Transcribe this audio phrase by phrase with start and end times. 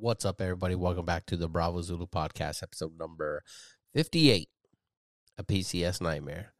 [0.00, 0.76] What's up, everybody?
[0.76, 3.42] Welcome back to the Bravo Zulu podcast, episode number
[3.94, 4.48] 58
[5.38, 6.52] A PCS Nightmare.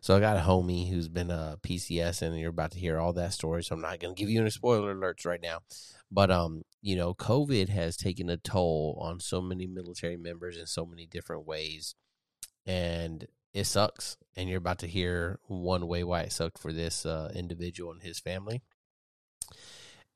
[0.00, 3.12] So, I got a homie who's been a PCS, and you're about to hear all
[3.14, 3.64] that story.
[3.64, 5.58] So, I'm not going to give you any spoiler alerts right now.
[6.08, 10.66] But, um, you know, COVID has taken a toll on so many military members in
[10.66, 11.96] so many different ways.
[12.64, 14.16] And it sucks.
[14.36, 18.02] And you're about to hear one way why it sucked for this uh, individual and
[18.02, 18.62] his family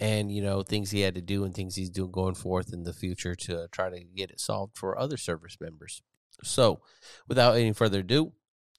[0.01, 2.85] and you know things he had to do and things he's doing going forth in
[2.85, 6.03] the future to try to get it solved for other service members.
[6.43, 6.81] So,
[7.27, 8.33] without any further ado,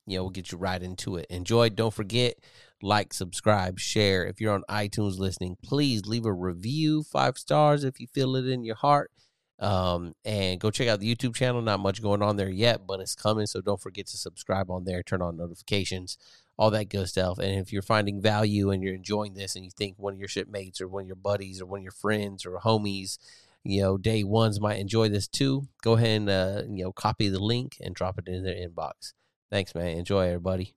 [0.05, 1.27] you know we'll get you right into it.
[1.29, 1.69] Enjoy.
[1.69, 2.35] Don't forget
[2.81, 4.25] like, subscribe, share.
[4.25, 8.47] If you're on iTunes listening, please leave a review, five stars if you feel it
[8.47, 9.11] in your heart.
[9.59, 11.61] Um, and go check out the YouTube channel.
[11.61, 13.45] Not much going on there yet, but it's coming.
[13.45, 16.17] So don't forget to subscribe on there, turn on notifications
[16.59, 17.39] all that good stuff.
[17.39, 20.27] And if you're finding value and you're enjoying this and you think one of your
[20.27, 23.17] shipmates or one of your buddies or one of your friends or homies,
[23.63, 27.29] you know, day ones might enjoy this too, go ahead and, uh, you know, copy
[27.29, 29.13] the link and drop it in their inbox.
[29.49, 29.97] Thanks, man.
[29.97, 30.75] Enjoy, everybody.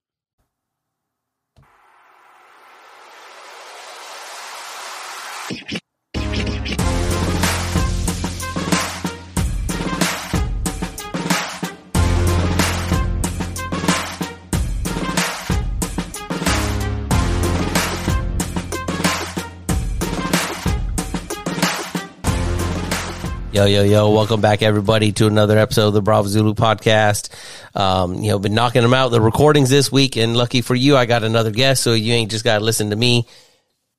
[23.53, 24.09] Yo, yo, yo.
[24.09, 27.29] Welcome back, everybody, to another episode of the Bravo Zulu podcast.
[27.79, 30.97] Um, you know, been knocking them out, the recordings this week, and lucky for you,
[30.97, 33.27] I got another guest, so you ain't just got to listen to me.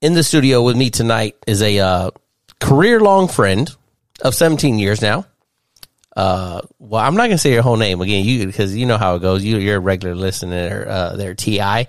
[0.01, 2.09] In the studio with me tonight is a uh,
[2.59, 3.69] career long friend
[4.21, 5.27] of 17 years now.
[6.15, 9.15] Uh, well, I'm not gonna say your whole name again, you because you know how
[9.15, 9.43] it goes.
[9.43, 11.87] You, you're a regular listener, uh, there, T.I.,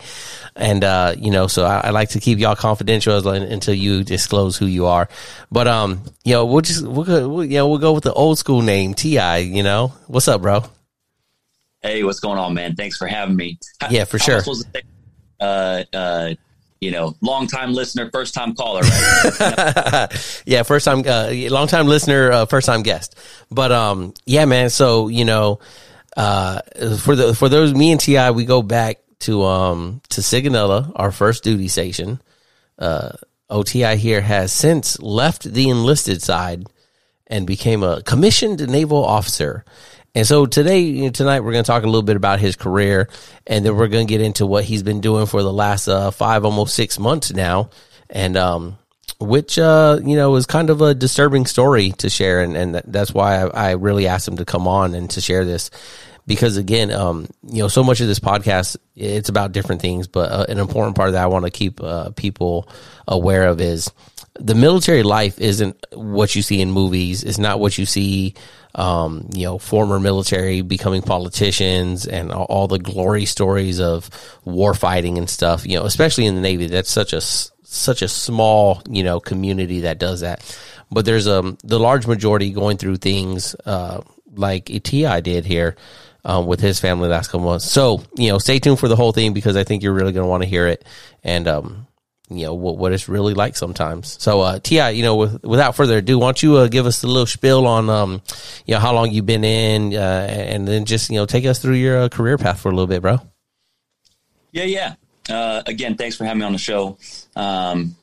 [0.57, 4.57] and uh, you know, so I, I, like to keep y'all confidential until you disclose
[4.57, 5.11] who you are.
[5.53, 8.39] But um, you know, we'll just we'll, we'll you know we'll go with the old
[8.39, 9.41] school name Ti.
[9.41, 10.65] You know, what's up, bro?
[11.83, 12.77] Hey, what's going on, man?
[12.77, 13.59] Thanks for having me.
[13.91, 14.41] Yeah, for sure.
[15.39, 16.35] Uh, uh,
[16.81, 20.43] you know, long time listener, first time caller, right?
[20.47, 23.17] yeah, first time, uh, long time listener, uh, first time guest.
[23.51, 24.71] But um, yeah, man.
[24.71, 25.61] So you know,
[26.17, 26.61] uh,
[26.99, 31.11] for the for those me and T.I., we go back to um to Sigonella, our
[31.11, 32.21] first duty station.
[32.79, 33.13] Uh,
[33.51, 36.67] OTI here has since left the enlisted side
[37.27, 39.65] and became a commissioned naval officer.
[40.17, 43.09] And so today, tonight, we're going to talk a little bit about his career,
[43.49, 46.13] and then we're going to get into what he's been doing for the last uh,
[46.13, 47.71] five, almost six months now,
[48.09, 48.79] and um,
[49.19, 53.13] which uh, you know is kind of a disturbing story to share, and, and that's
[53.13, 55.71] why I, I really asked him to come on and to share this
[56.27, 60.31] because again, um, you know, so much of this podcast it's about different things, but
[60.31, 62.69] uh, an important part that I want to keep uh, people
[63.09, 63.91] aware of is
[64.35, 67.25] the military life isn't what you see in movies.
[67.25, 68.35] It's not what you see
[68.75, 74.11] um, you know, former military becoming politicians and all, the glory stories of
[74.45, 76.67] war fighting and stuff, you know, especially in the Navy.
[76.67, 80.59] That's such a, such a small, you know, community that does that.
[80.91, 84.01] But there's um, the large majority going through things uh,
[84.35, 85.21] like T.I.
[85.21, 85.77] did here
[86.25, 87.71] um, with his family last couple months.
[87.71, 90.25] So, you know, stay tuned for the whole thing because I think you're really going
[90.25, 90.85] to want to hear it.
[91.23, 91.87] And, um,
[92.31, 94.21] you know what, what it's really like sometimes.
[94.21, 97.03] So, uh, T.I., you know, with, without further ado, why don't you uh, give us
[97.03, 98.23] a little spiel on, um,
[98.67, 101.59] you know, how long you've been in, uh, and then just you know take us
[101.59, 103.21] through your uh, career path for a little bit, bro.
[104.53, 104.95] Yeah, yeah.
[105.29, 106.99] Uh, again, thanks for having me on the show.
[107.35, 107.97] Um,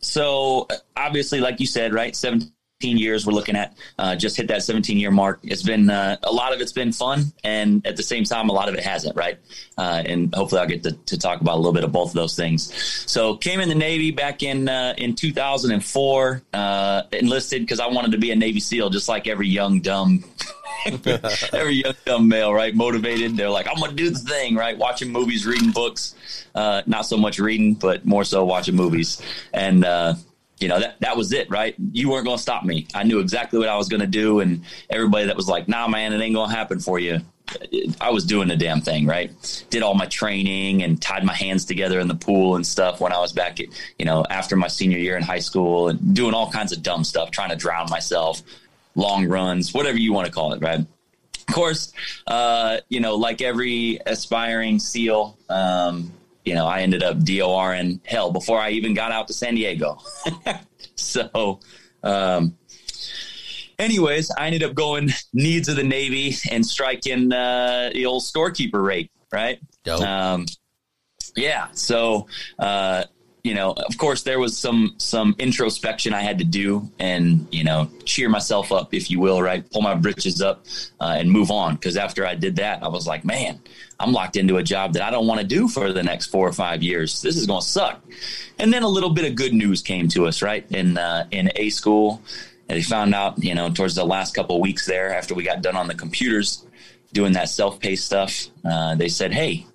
[0.00, 0.66] so
[0.96, 4.62] obviously, like you said, right, seven 17 years we're looking at uh, just hit that
[4.62, 5.40] 17 year mark.
[5.42, 8.52] It's been uh, a lot of it's been fun and at the same time a
[8.52, 9.38] lot of it hasn't right?
[9.76, 12.14] Uh, and hopefully i'll get to, to, talk about a little bit of both of
[12.14, 12.72] those things.
[13.10, 18.12] So came in the navy back in uh, in 2004 uh, enlisted because i wanted
[18.12, 20.24] to be a navy seal just like every young dumb
[21.52, 22.74] every young dumb male right?
[22.74, 23.36] Motivated.
[23.36, 24.76] They're like i'm gonna do the thing right?
[24.76, 26.14] Watching movies reading books.
[26.54, 29.20] Uh, not so much reading but more so watching movies.
[29.52, 29.84] And
[30.60, 31.74] you know that that was it right?
[31.92, 32.86] You weren't going to stop me.
[32.94, 35.88] I knew exactly what i was going to do and everybody that was like nah
[35.88, 37.20] man it ain't going to happen for you
[38.00, 39.30] i was doing the damn thing right?
[39.70, 43.12] Did all my training and tied my hands together in the pool and stuff when
[43.12, 43.66] i was back at,
[43.98, 47.04] you know after my senior year in high school and doing all kinds of dumb
[47.04, 48.42] stuff trying to drown myself
[48.94, 50.80] long runs whatever you want to call it right?
[50.80, 51.92] Of course
[52.26, 56.12] uh, you know like every aspiring seal um,
[56.50, 59.54] you know, I ended up DOR in hell before I even got out to San
[59.54, 59.98] Diego.
[60.96, 61.60] so,
[62.02, 62.58] um,
[63.78, 68.82] anyways, I ended up going needs of the Navy and striking uh, the old storekeeper
[68.82, 69.60] rate, right?
[70.04, 70.46] Um,
[71.36, 71.68] yeah.
[71.74, 72.26] So,
[72.58, 73.04] uh,
[73.42, 77.64] you know, of course, there was some some introspection I had to do, and you
[77.64, 79.68] know, cheer myself up, if you will, right?
[79.70, 80.66] Pull my britches up
[81.00, 81.74] uh, and move on.
[81.74, 83.58] Because after I did that, I was like, man,
[83.98, 86.46] I'm locked into a job that I don't want to do for the next four
[86.46, 87.22] or five years.
[87.22, 88.02] This is going to suck.
[88.58, 90.66] And then a little bit of good news came to us, right?
[90.70, 92.22] In uh, in A school,
[92.68, 95.44] and they found out, you know, towards the last couple of weeks there, after we
[95.44, 96.66] got done on the computers
[97.12, 99.66] doing that self-paced stuff, uh, they said, hey,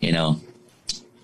[0.00, 0.40] you know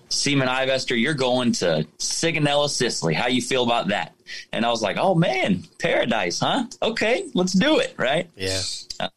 [0.09, 3.13] Seaman Ivester, you're going to Sigonella, Sicily.
[3.13, 4.15] How you feel about that?
[4.51, 6.65] And I was like, oh man, paradise, huh?
[6.81, 8.29] Okay, let's do it, right?
[8.35, 8.61] Yeah.
[8.99, 9.09] Uh,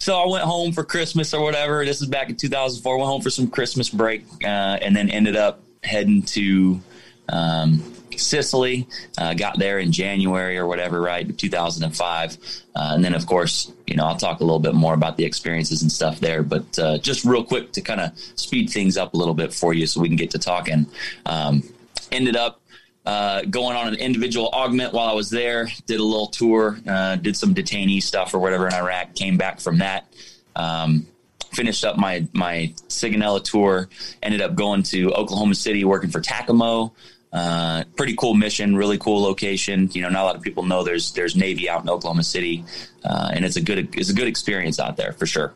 [0.00, 1.84] so I went home for Christmas or whatever.
[1.84, 2.96] This is back in 2004.
[2.96, 6.80] Went home for some Christmas break, uh, and then ended up heading to
[7.28, 7.82] um,
[8.18, 8.88] Sicily.
[9.18, 11.36] Uh, got there in January or whatever, right?
[11.36, 12.38] 2005.
[12.74, 15.24] Uh, and then, of course, you know, I'll talk a little bit more about the
[15.24, 16.42] experiences and stuff there.
[16.42, 19.74] But uh, just real quick to kind of speed things up a little bit for
[19.74, 20.86] you so we can get to talking.
[21.26, 21.62] Um,
[22.10, 22.60] ended up
[23.04, 25.68] uh, going on an individual augment while I was there.
[25.86, 29.14] Did a little tour, uh, did some detainee stuff or whatever in Iraq.
[29.14, 30.06] Came back from that.
[30.54, 31.06] Um,
[31.52, 33.88] finished up my my Sigonella tour.
[34.22, 36.92] Ended up going to Oklahoma City, working for TACAMO.
[37.32, 39.88] Uh, pretty cool mission, really cool location.
[39.92, 42.64] You know, not a lot of people know there's there's Navy out in Oklahoma City,
[43.04, 45.54] uh, and it's a good it's a good experience out there for sure.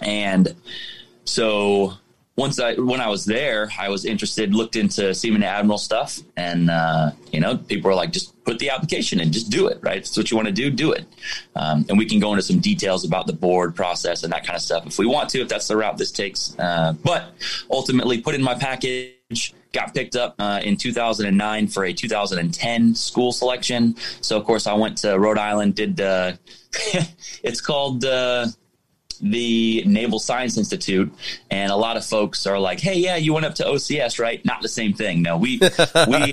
[0.00, 0.54] And
[1.24, 1.94] so
[2.36, 6.70] once I when I was there, I was interested, looked into Seaman Admiral stuff, and
[6.70, 9.98] uh, you know, people were like, just put the application in, just do it, right?
[9.98, 11.04] It's what you want to do, do it.
[11.54, 14.56] Um, and we can go into some details about the board process and that kind
[14.56, 16.56] of stuff if we want to, if that's the route this takes.
[16.58, 17.32] Uh, but
[17.70, 19.12] ultimately, put in my package
[19.72, 23.96] got picked up uh, in 2009 for a 2010 school selection.
[24.20, 25.74] So of course I went to Rhode Island.
[25.74, 26.32] Did uh,
[27.42, 28.46] it's called uh,
[29.20, 31.12] the Naval Science Institute,
[31.50, 34.44] and a lot of folks are like, "Hey, yeah, you went up to OCS, right?"
[34.44, 35.22] Not the same thing.
[35.22, 35.60] No, we
[36.08, 36.32] we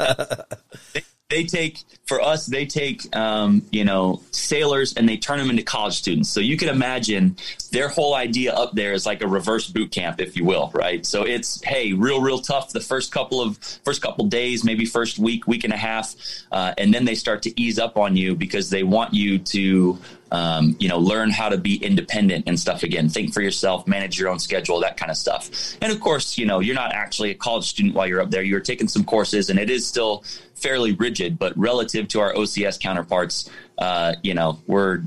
[1.30, 5.64] they take for us they take um, you know sailors and they turn them into
[5.64, 6.30] college students.
[6.30, 7.38] So you can imagine
[7.72, 11.06] their whole idea up there is like a reverse boot camp if you will right?
[11.06, 15.20] So it's hey real real tough the first couple of first couple days maybe first
[15.20, 16.16] week week and a half
[16.52, 20.00] uh, and then they start to ease up on you because they want you to
[20.31, 23.10] um, you know, learn how to be independent and stuff again.
[23.10, 25.50] Think for yourself, manage your own schedule, that kind of stuff.
[25.81, 28.44] And of course, you know, you're not actually a college student while you're up there.
[28.44, 30.24] You're taking some courses, and it is still
[30.56, 31.40] fairly rigid.
[31.40, 35.02] But relative to our OCS counterparts, uh, you know, we're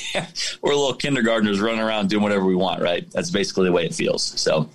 [0.62, 3.10] we're little kindergartners running around doing whatever we want, right?
[3.10, 4.22] That's basically the way it feels.
[4.40, 4.68] So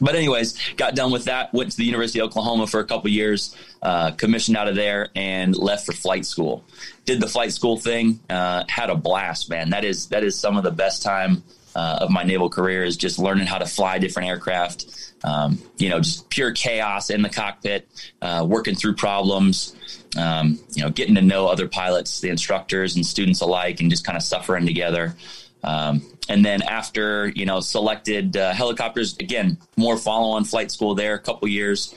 [0.00, 1.52] but anyways, got done with that.
[1.52, 5.08] Went to the University of Oklahoma for a couple years, uh, commissioned out of there,
[5.14, 6.64] and left for flight school.
[7.04, 8.20] Did the flight school thing.
[8.28, 9.70] Uh, had a blast, man.
[9.70, 11.42] That is that is some of the best time
[11.74, 14.86] uh, of my naval career is just learning how to fly different aircraft.
[15.24, 17.88] Um, you know, just pure chaos in the cockpit,
[18.22, 19.74] uh, working through problems.
[20.16, 24.04] Um, you know, getting to know other pilots, the instructors and students alike, and just
[24.04, 25.14] kind of suffering together.
[25.64, 30.94] Um, and then after you know selected uh, helicopters again more follow on flight school
[30.94, 31.94] there a couple years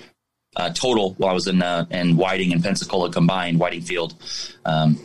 [0.55, 4.15] uh, total while I was in uh, in Whiting and Pensacola combined Whiting Field.
[4.65, 4.99] Um,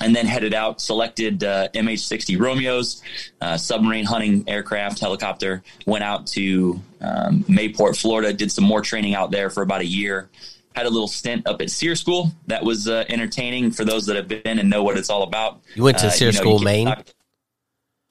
[0.00, 3.02] and then headed out, selected uh, MH-60 Romeos,
[3.40, 5.62] uh, submarine hunting aircraft, helicopter.
[5.86, 8.32] Went out to um, Mayport, Florida.
[8.32, 10.28] Did some more training out there for about a year.
[10.74, 12.32] Had a little stint up at SERE School.
[12.48, 15.60] That was uh, entertaining for those that have been and know what it's all about.
[15.76, 16.86] You went to uh, SERE you know, School, Maine.
[16.86, 17.06] Talk-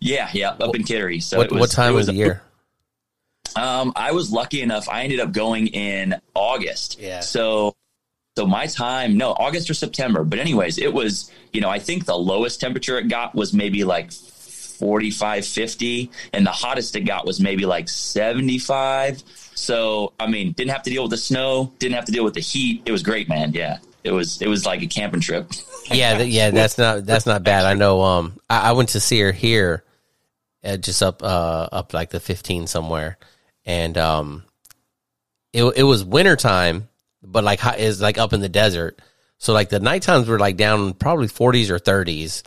[0.01, 1.21] yeah, yeah, up in Kittery.
[1.21, 2.41] So what, was, what time was, of the year?
[3.55, 4.89] Um, I was lucky enough.
[4.89, 6.99] I ended up going in August.
[6.99, 7.19] Yeah.
[7.19, 7.75] So,
[8.35, 10.23] so my time, no, August or September.
[10.23, 13.83] But anyways, it was, you know, I think the lowest temperature it got was maybe
[13.83, 16.11] like 45, 50.
[16.33, 19.21] And the hottest it got was maybe like 75.
[19.53, 22.33] So, I mean, didn't have to deal with the snow, didn't have to deal with
[22.33, 22.81] the heat.
[22.87, 23.51] It was great, man.
[23.53, 23.77] Yeah.
[24.03, 25.51] It was, it was like a camping trip.
[25.91, 26.19] yeah.
[26.21, 26.49] yeah.
[26.49, 27.65] That's not, that's not bad.
[27.65, 29.83] I know, um, I, I went to SERE here
[30.63, 33.17] uh, just up uh up like the 15 somewhere.
[33.65, 34.43] And um
[35.53, 36.89] it it was wintertime
[37.23, 39.01] but like is like up in the desert.
[39.37, 42.43] So like the night times were like down probably 40s or 30s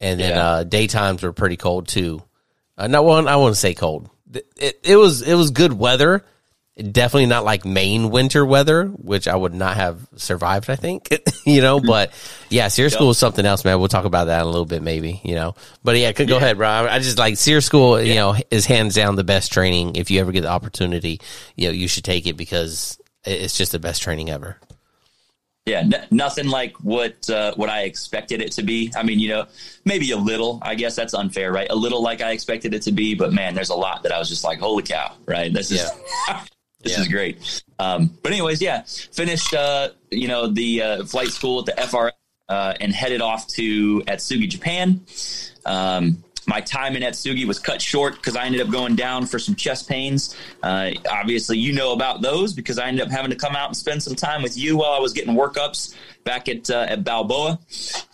[0.00, 0.46] and then yeah.
[0.46, 2.22] uh daytimes were pretty cold too.
[2.76, 4.08] Uh, not one i wouldn't say cold.
[4.32, 6.24] It, it, it was it was good weather
[6.90, 11.08] definitely not like Maine winter weather, which I would not have survived, I think,
[11.46, 12.12] you know, but
[12.50, 13.78] yeah, SERE School is something else, man.
[13.78, 16.36] We'll talk about that in a little bit, maybe, you know, but yeah, go yeah.
[16.36, 16.68] ahead, bro.
[16.68, 19.96] I just like SERE School, you know, is hands down the best training.
[19.96, 21.20] If you ever get the opportunity,
[21.56, 24.58] you know, you should take it because it's just the best training ever.
[25.64, 28.92] Yeah, n- nothing like what uh, what I expected it to be.
[28.96, 29.46] I mean, you know,
[29.84, 30.58] maybe a little.
[30.60, 31.68] I guess that's unfair, right?
[31.70, 34.18] A little like I expected it to be, but man, there's a lot that I
[34.18, 35.52] was just like, "Holy cow!" Right?
[35.52, 35.88] This is
[36.28, 36.44] yeah.
[36.82, 37.00] This yeah.
[37.00, 37.62] is great.
[37.78, 42.12] Um, but anyways, yeah, finished, uh, you know, the uh, flight school at the FRS
[42.48, 45.00] uh, and headed off to Atsugi, Japan.
[45.64, 49.38] Um, my time in Atsugi was cut short because I ended up going down for
[49.38, 50.36] some chest pains.
[50.62, 53.76] Uh, obviously, you know about those because I ended up having to come out and
[53.76, 57.60] spend some time with you while I was getting workups back at uh, at Balboa.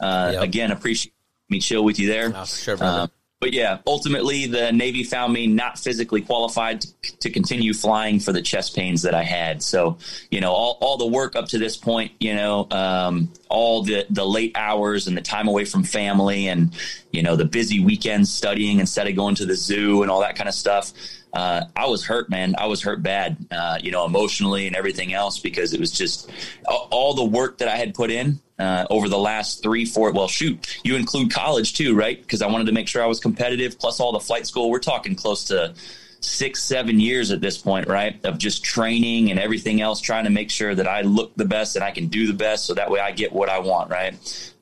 [0.00, 0.42] Uh, yep.
[0.42, 1.14] Again, appreciate
[1.48, 2.32] me chill with you there.
[2.34, 3.10] Oh, sure, brother.
[3.40, 8.32] But yeah, ultimately the Navy found me not physically qualified to, to, continue flying for
[8.32, 9.62] the chest pains that I had.
[9.62, 13.84] So, you know, all, all the work up to this point, you know, um, all
[13.84, 16.76] the, the late hours and the time away from family and,
[17.12, 20.34] you know, the busy weekends studying instead of going to the zoo and all that
[20.34, 20.92] kind of stuff
[21.32, 22.54] uh, I was hurt, man.
[22.58, 26.30] I was hurt bad, uh, you know, emotionally and everything else because it was just
[26.66, 30.12] all, the work that I had put in uh, over the last three, four.
[30.12, 32.20] Well, shoot, you include college too, right?
[32.20, 34.70] Because I wanted to make sure I was competitive, plus all the flight school.
[34.70, 35.74] We're talking close to
[36.20, 38.24] six, seven years at this point, right?
[38.24, 41.76] Of just training and everything else, trying to make sure that I look the best
[41.76, 44.14] and I can do the best so that way I get what I want, right?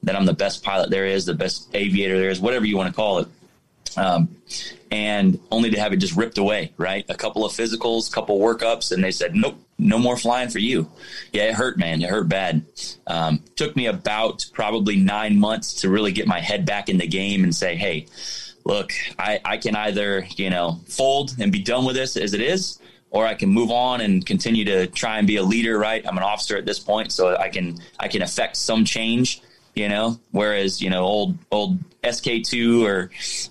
[0.03, 2.89] That I'm the best pilot there is, the best aviator there is, whatever you want
[2.89, 3.29] to call it.
[3.97, 4.37] Um,
[4.91, 7.05] and only to have it just ripped away, right?
[7.09, 10.91] A couple of physicals, couple workups, and they said, nope, no more flying for you.
[11.33, 12.03] Yeah, it hurt, man.
[12.03, 12.65] It hurt bad.
[13.07, 17.07] Um, took me about probably nine months to really get my head back in the
[17.07, 18.07] game and say, hey,
[18.65, 22.41] look, I, I can either, you know, fold and be done with this as it
[22.41, 22.79] is,
[23.11, 26.07] or I can move on and continue to try and be a leader, right?
[26.07, 29.41] I'm an officer at this point, so I can I can affect some change
[29.77, 33.11] you know, whereas, you know, old, old SK2 or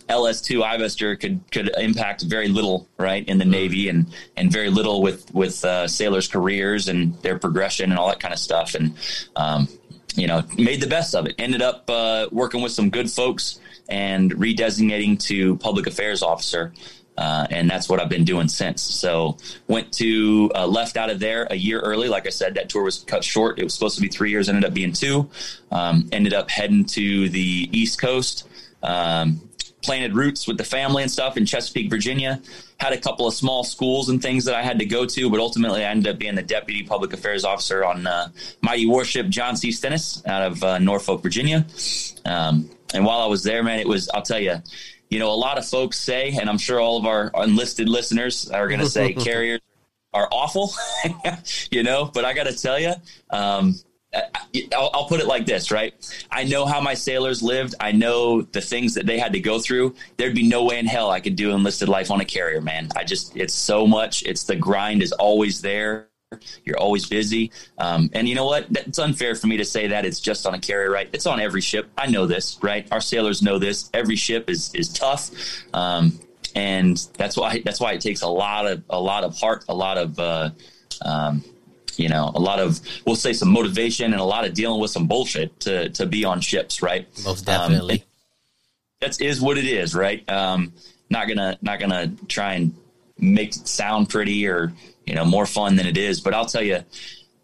[0.09, 5.03] LS2 Ivester could, could impact very little, right, in the Navy and, and very little
[5.03, 8.73] with, with uh, sailors' careers and their progression and all that kind of stuff.
[8.73, 8.95] And,
[9.35, 9.69] um,
[10.15, 11.35] you know, made the best of it.
[11.37, 16.73] Ended up uh, working with some good folks and redesignating to public affairs officer
[17.17, 18.81] uh, and that's what I've been doing since.
[18.81, 22.09] So went to uh, left out of there a year early.
[22.09, 23.59] Like I said, that tour was cut short.
[23.59, 25.29] It was supposed to be three years, ended up being two.
[25.71, 28.47] Um, ended up heading to the East Coast.
[28.83, 29.49] Um,
[29.85, 32.41] planted roots with the family and stuff in Chesapeake, Virginia.
[32.77, 35.39] Had a couple of small schools and things that I had to go to, but
[35.39, 38.29] ultimately I ended up being the deputy public affairs officer on uh,
[38.61, 39.71] Mighty Warship John C.
[39.71, 41.65] Stennis out of uh, Norfolk, Virginia.
[42.25, 44.61] Um, and while I was there, man, it was, I'll tell you,
[45.09, 48.49] you know, a lot of folks say, and I'm sure all of our enlisted listeners
[48.49, 49.61] are going to say carriers
[50.13, 50.71] are awful,
[51.71, 52.93] you know, but I got to tell you,
[53.29, 53.75] um,
[54.73, 55.93] I'll, I'll, put it like this, right?
[56.31, 57.75] I know how my sailors lived.
[57.79, 59.95] I know the things that they had to go through.
[60.17, 62.89] There'd be no way in hell I could do enlisted life on a carrier, man.
[62.95, 64.23] I just, it's so much.
[64.23, 66.07] It's the grind is always there.
[66.63, 67.51] You're always busy.
[67.77, 68.67] Um, and you know what?
[68.69, 71.09] It's unfair for me to say that it's just on a carrier, right?
[71.13, 71.89] It's on every ship.
[71.97, 72.87] I know this, right?
[72.91, 73.89] Our sailors know this.
[73.93, 75.31] Every ship is is tough.
[75.73, 76.19] Um,
[76.55, 79.75] and that's why that's why it takes a lot of a lot of heart, a
[79.75, 80.49] lot of uh,
[81.01, 81.43] um,
[81.97, 84.91] you know, a lot of we'll say some motivation and a lot of dealing with
[84.91, 87.07] some bullshit to to be on ships, right?
[87.23, 87.95] Most definitely.
[87.95, 88.01] Um,
[89.01, 90.27] that is what it is, right?
[90.29, 90.73] Um,
[91.09, 92.73] not gonna not gonna try and
[93.17, 94.73] make it sound pretty or
[95.05, 96.19] you know, more fun than it is.
[96.21, 96.83] But I'll tell you,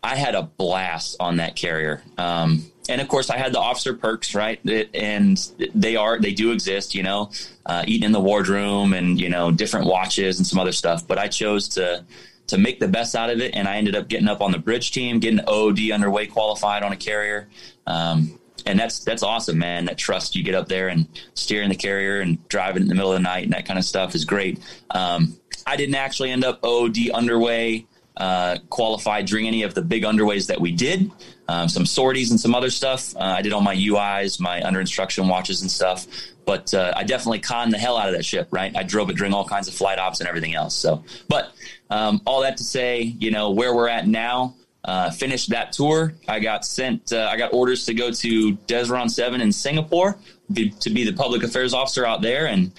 [0.04, 2.02] I had a blast on that carrier.
[2.18, 4.60] Um, and of course, I had the officer perks, right?
[4.94, 5.38] And
[5.76, 7.32] they are, they do exist, you know,
[7.66, 11.08] uh, eating in the wardroom and, you know, different watches and some other stuff.
[11.08, 12.04] But I chose to,
[12.48, 13.56] to make the best out of it.
[13.56, 16.92] And I ended up getting up on the bridge team, getting OD underway qualified on
[16.92, 17.48] a carrier.
[17.86, 19.86] Um, and that's that's awesome, man.
[19.86, 23.12] That trust you get up there and steering the carrier and driving in the middle
[23.12, 24.60] of the night and that kind of stuff is great.
[24.92, 27.86] Um, I didn't actually end up OD underway
[28.18, 31.12] uh, qualified during any of the big underways that we did.
[31.48, 33.16] Um, some sorties and some other stuff.
[33.16, 36.08] Uh, I did all my UIs, my under instruction watches and stuff.
[36.46, 38.76] But uh, I definitely conned the hell out of that ship, right?
[38.76, 40.76] I drove it during all kinds of flight ops and everything else.
[40.76, 41.54] So, but
[41.90, 46.14] um, all that to say, you know, where we're at now, uh, finished that tour.
[46.28, 50.18] I got sent, uh, I got orders to go to Desron 7 in Singapore
[50.52, 52.48] be, to be the public affairs officer out there.
[52.48, 52.72] And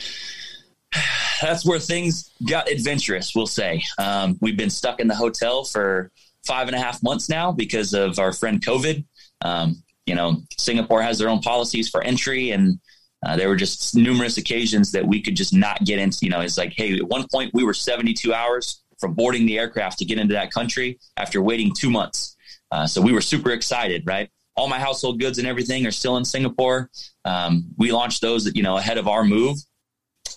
[1.40, 3.82] that's where things got adventurous, we'll say.
[3.98, 6.10] Um, we've been stuck in the hotel for
[6.46, 9.04] five and a half months now because of our friend COVID.
[9.42, 12.78] Um, you know, Singapore has their own policies for entry, and
[13.24, 16.18] uh, there were just numerous occasions that we could just not get into.
[16.22, 19.58] You know, it's like, hey, at one point we were 72 hours from boarding the
[19.58, 22.36] aircraft to get into that country after waiting two months.
[22.70, 24.30] Uh, so we were super excited, right?
[24.56, 26.90] All my household goods and everything are still in Singapore.
[27.24, 29.58] Um, we launched those, you know, ahead of our move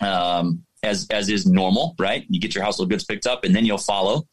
[0.02, 2.25] um, as as is normal, right?
[2.30, 4.28] You get your household goods picked up, and then you'll follow.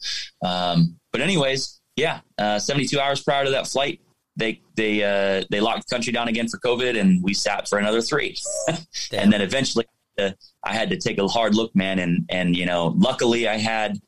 [0.44, 4.00] Um, but anyways, yeah, uh, 72 hours prior to that flight,
[4.36, 7.78] they they uh, they locked the country down again for COVID, and we sat for
[7.78, 8.36] another three,
[9.12, 9.86] and then eventually
[10.18, 10.30] uh,
[10.64, 13.98] I had to take a hard look, man, and and you know, luckily I had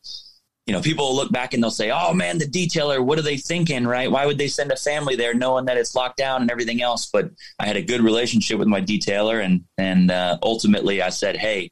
[0.67, 3.23] you know, people will look back and they'll say, "Oh man, the detailer, what are
[3.23, 3.87] they thinking?
[3.87, 4.11] Right?
[4.11, 7.07] Why would they send a family there, knowing that it's locked down and everything else?"
[7.07, 11.37] But I had a good relationship with my detailer, and and uh, ultimately, I said,
[11.37, 11.71] "Hey,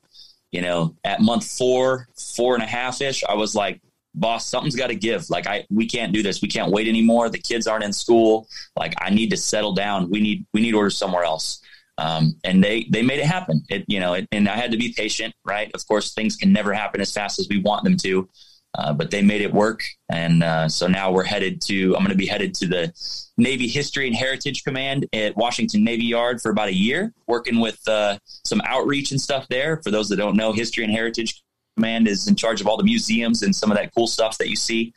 [0.50, 3.80] you know, at month four, four and a half ish, I was like,
[4.14, 5.30] boss, something's got to give.
[5.30, 6.42] Like I, we can't do this.
[6.42, 7.30] We can't wait anymore.
[7.30, 8.46] The kids aren't in school.
[8.76, 10.10] Like I need to settle down.
[10.10, 11.60] We need, we need orders somewhere else."
[11.98, 13.64] Um, and they they made it happen.
[13.68, 15.70] It you know, it, and I had to be patient, right?
[15.74, 18.28] Of course, things can never happen as fast as we want them to.
[18.74, 19.84] Uh, but they made it work.
[20.08, 22.92] And uh, so now we're headed to, I'm going to be headed to the
[23.36, 27.86] Navy History and Heritage Command at Washington Navy Yard for about a year, working with
[27.86, 29.80] uh, some outreach and stuff there.
[29.82, 31.42] For those that don't know, History and Heritage
[31.76, 34.48] Command is in charge of all the museums and some of that cool stuff that
[34.48, 34.94] you see.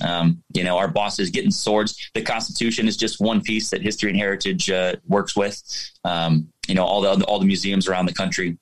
[0.00, 2.10] Um, you know, our boss is getting swords.
[2.14, 5.60] The Constitution is just one piece that History and Heritage uh, works with.
[6.04, 8.58] Um, you know, all the all the museums around the country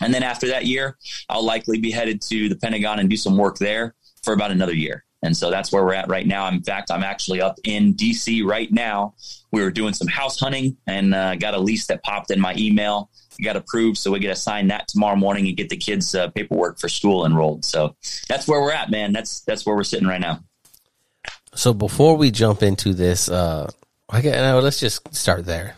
[0.00, 0.96] and then after that year,
[1.28, 4.74] I'll likely be headed to the Pentagon and do some work there for about another
[4.74, 5.04] year.
[5.22, 6.46] And so that's where we're at right now.
[6.48, 9.14] In fact, I'm actually up in DC right now.
[9.50, 12.54] We were doing some house hunting and uh, got a lease that popped in my
[12.56, 13.10] email.
[13.42, 16.28] Got approved, so we get to sign that tomorrow morning and get the kids' uh,
[16.30, 17.64] paperwork for school enrolled.
[17.64, 17.94] So
[18.28, 19.12] that's where we're at, man.
[19.12, 20.40] That's that's where we're sitting right now.
[21.54, 23.70] So before we jump into this, uh,
[24.10, 25.76] I get, let's just start there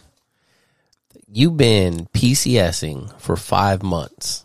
[1.33, 4.45] you've been PCSing for five months.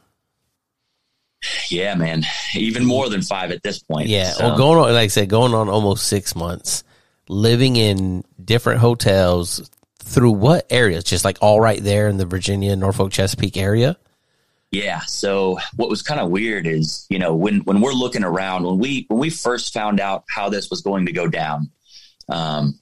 [1.70, 2.24] Yeah, man.
[2.56, 4.08] Even more than five at this point.
[4.08, 4.32] Yeah.
[4.32, 4.46] So.
[4.46, 6.84] Well, going on, like I said, going on almost six months,
[7.28, 11.04] living in different hotels through what areas?
[11.04, 13.98] Just like all right there in the Virginia, Norfolk, Chesapeake area?
[14.72, 15.02] Yeah.
[15.02, 18.80] So what was kind of weird is, you know, when, when we're looking around, when
[18.80, 21.70] we, when we first found out how this was going to go down,
[22.28, 22.80] um,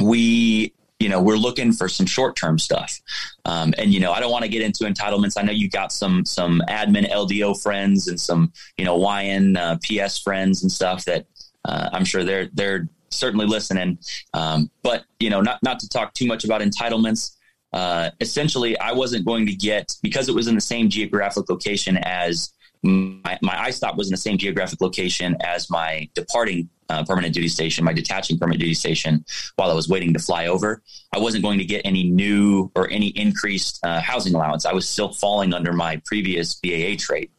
[0.00, 3.00] we you know, we're looking for some short term stuff.
[3.44, 5.34] Um, and you know, I don't want to get into entitlements.
[5.36, 9.78] I know you got some some admin LDO friends and some you know YN uh,
[9.82, 11.26] PS friends and stuff that
[11.64, 13.98] uh, I'm sure they're they're certainly listening.
[14.32, 17.32] Um, but you know, not not to talk too much about entitlements.
[17.72, 21.96] Uh, essentially, I wasn't going to get because it was in the same geographic location
[21.96, 27.32] as my, my stop was in the same geographic location as my departing uh, permanent
[27.32, 29.24] duty station, my detaching permanent duty station,
[29.56, 30.82] while I was waiting to fly over.
[31.14, 34.66] I wasn't going to get any new or any increased uh, housing allowance.
[34.66, 37.30] I was still falling under my previous BAH rate.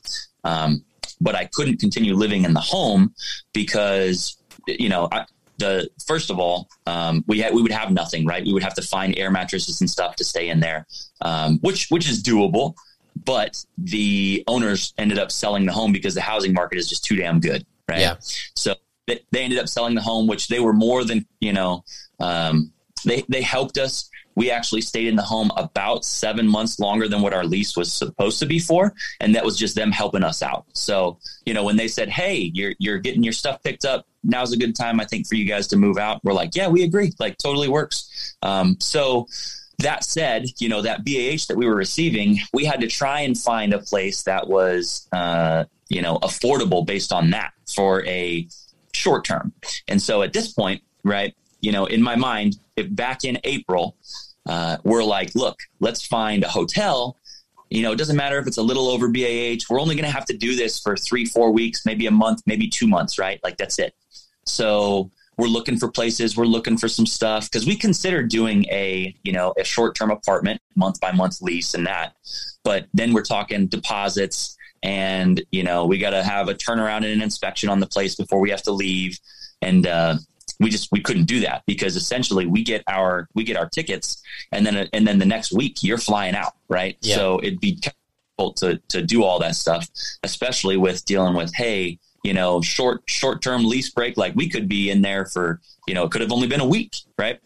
[0.44, 0.84] Um,
[1.22, 3.14] but I couldn't continue living in the home
[3.54, 5.26] because, you know, I,
[5.58, 8.44] the first of all, um, we had, we would have nothing, right?
[8.44, 10.88] We would have to find air mattresses and stuff to stay in there,
[11.22, 12.74] um, which which is doable
[13.26, 17.16] but the owners ended up selling the home because the housing market is just too
[17.16, 18.00] damn good, right?
[18.00, 18.16] Yeah.
[18.56, 18.76] So
[19.08, 21.84] they, they ended up selling the home, which they were more than you know.
[22.20, 22.72] Um,
[23.06, 24.10] they they helped us.
[24.36, 27.94] We actually stayed in the home about seven months longer than what our lease was
[27.94, 30.66] supposed to be for, and that was just them helping us out.
[30.74, 34.54] So you know when they said, "Hey, you're you're getting your stuff picked up," now's
[34.54, 36.24] a good time, I think, for you guys to move out.
[36.24, 37.12] We're like, "Yeah, we agree.
[37.20, 39.28] Like, totally works." Um, so
[39.84, 43.38] that said, you know, that BAH that we were receiving, we had to try and
[43.38, 48.48] find a place that was, uh, you know, affordable based on that for a
[48.94, 49.54] short term.
[49.88, 53.96] And so at this point, right, you know, in my mind, if back in April,
[54.46, 57.18] uh, we're like, look, let's find a hotel.
[57.70, 59.66] You know, it doesn't matter if it's a little over BAH.
[59.70, 62.42] We're only going to have to do this for three, four weeks, maybe a month,
[62.46, 63.40] maybe two months, right?
[63.44, 63.96] Like that's it.
[64.46, 69.16] So we're looking for places we're looking for some stuff because we considered doing a
[69.24, 72.16] you know a short-term apartment month by month lease and that.
[72.64, 77.06] But then we're talking deposits and you know we got to have a turnaround and
[77.06, 79.20] an inspection on the place before we have to leave.
[79.62, 80.18] And uh,
[80.60, 84.22] we just we couldn't do that because essentially we get our we get our tickets
[84.52, 86.98] and then and then the next week you're flying out right?
[87.02, 87.16] Yeah.
[87.16, 89.88] so it'd be difficult to to do all that stuff
[90.24, 94.18] especially with dealing with hey you know, short short term lease break.
[94.18, 96.68] Like we could be in there for, you know, it could have only been a
[96.68, 97.40] week, right?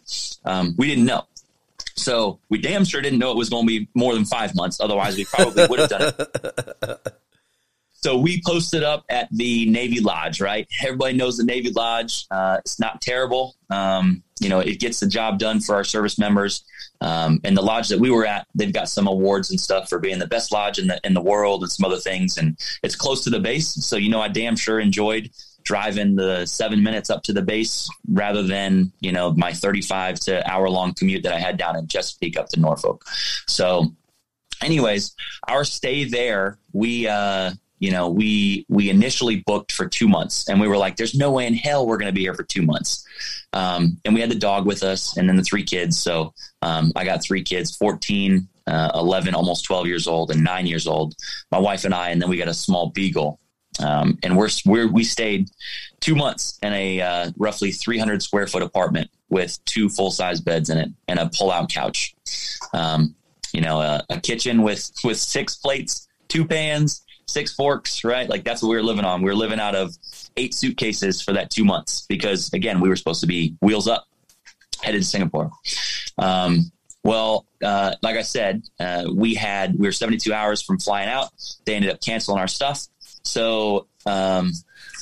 [0.44, 1.24] Um, we didn't know.
[1.96, 4.80] So we damn sure didn't know it was going to be more than five months.
[4.80, 7.14] Otherwise, we probably would have done it.
[8.00, 10.68] So we posted up at the Navy Lodge, right?
[10.84, 12.26] Everybody knows the Navy Lodge.
[12.30, 13.56] Uh, it's not terrible.
[13.70, 16.64] Um, you know, it gets the job done for our service members.
[17.00, 19.98] Um, and the lodge that we were at, they've got some awards and stuff for
[19.98, 22.38] being the best lodge in the in the world and some other things.
[22.38, 25.30] And it's close to the base, so you know, I damn sure enjoyed
[25.64, 30.50] driving the seven minutes up to the base rather than you know my 35 to
[30.50, 33.04] hour long commute that I had down in Chesapeake up to Norfolk.
[33.46, 33.92] So,
[34.62, 35.14] anyways,
[35.48, 37.08] our stay there, we.
[37.08, 41.14] Uh, you know, we we initially booked for two months, and we were like, "There's
[41.14, 43.06] no way in hell we're going to be here for two months."
[43.52, 45.98] Um, and we had the dog with us, and then the three kids.
[45.98, 50.66] So um, I got three kids: 14, uh, 11, almost 12 years old, and nine
[50.66, 51.14] years old.
[51.50, 53.40] My wife and I, and then we got a small beagle.
[53.80, 55.50] Um, and we're, we're, we stayed
[56.00, 60.68] two months in a uh, roughly 300 square foot apartment with two full size beds
[60.68, 62.14] in it and a pull out couch.
[62.72, 63.14] Um,
[63.52, 68.28] you know, a, a, kitchen with, with six plates, two pans, six forks, right?
[68.28, 69.22] Like that's what we were living on.
[69.22, 69.96] We were living out of
[70.36, 74.06] eight suitcases for that two months because again, we were supposed to be wheels up
[74.82, 75.50] headed to Singapore.
[76.18, 76.72] Um,
[77.04, 81.30] well, uh, like I said, uh, we had we were 72 hours from flying out.
[81.64, 82.86] They ended up canceling our stuff,
[83.22, 84.52] so um,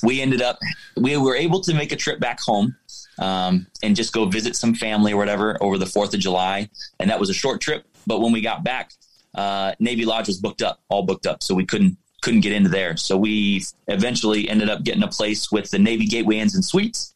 [0.03, 0.59] we ended up
[0.95, 2.75] we were able to make a trip back home
[3.19, 7.09] um, and just go visit some family or whatever over the Fourth of July, and
[7.09, 7.85] that was a short trip.
[8.05, 8.91] But when we got back,
[9.35, 12.69] uh, Navy Lodge was booked up, all booked up, so we couldn't couldn't get into
[12.69, 12.97] there.
[12.97, 17.13] So we eventually ended up getting a place with the Navy Gateway Inns and Suites.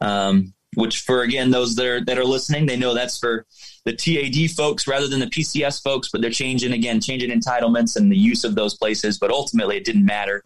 [0.00, 3.46] Um, which for again those that are that are listening, they know that's for
[3.84, 8.10] the TAD folks rather than the PCS folks, but they're changing again, changing entitlements and
[8.10, 9.18] the use of those places.
[9.18, 10.44] But ultimately, it didn't matter.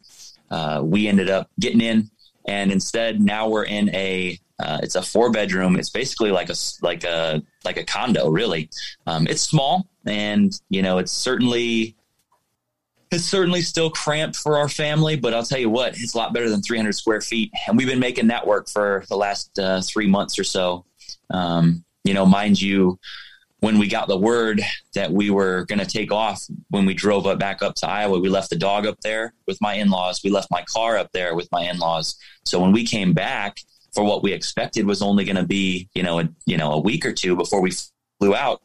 [0.51, 2.11] Uh, we ended up getting in,
[2.47, 5.77] and instead now we're in a uh, it's a four bedroom.
[5.77, 8.71] It's basically like a like a like a condo, really.
[9.07, 11.95] Um, it's small, and you know it's certainly
[13.11, 16.33] it's certainly still cramped for our family, but I'll tell you what, it's a lot
[16.33, 17.53] better than 300 square feet.
[17.67, 20.85] And we've been making that work for the last uh, three months or so.
[21.31, 22.99] Um, you know, mind you,
[23.61, 24.61] when we got the word
[24.95, 28.19] that we were going to take off, when we drove up back up to Iowa,
[28.19, 30.21] we left the dog up there with my in laws.
[30.23, 32.17] We left my car up there with my in laws.
[32.45, 33.61] So when we came back
[33.95, 36.81] for what we expected was only going to be, you know, a, you know, a
[36.81, 37.73] week or two before we
[38.19, 38.63] flew out,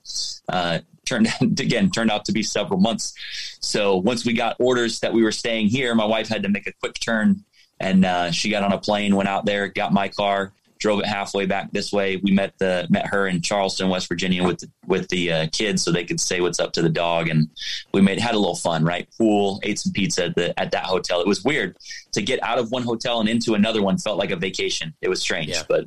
[0.49, 3.13] uh, turned again turned out to be several months.
[3.59, 6.67] So once we got orders that we were staying here, my wife had to make
[6.67, 7.43] a quick turn,
[7.79, 11.05] and uh, she got on a plane, went out there, got my car, drove it
[11.05, 12.17] halfway back this way.
[12.17, 15.83] We met the met her in Charleston, West Virginia, with the, with the uh, kids,
[15.83, 17.49] so they could say what's up to the dog, and
[17.93, 19.07] we made had a little fun, right?
[19.17, 21.21] Pool, ate some pizza at the at that hotel.
[21.21, 21.77] It was weird
[22.13, 23.97] to get out of one hotel and into another one.
[23.97, 24.93] Felt like a vacation.
[25.01, 25.63] It was strange, yeah.
[25.69, 25.85] but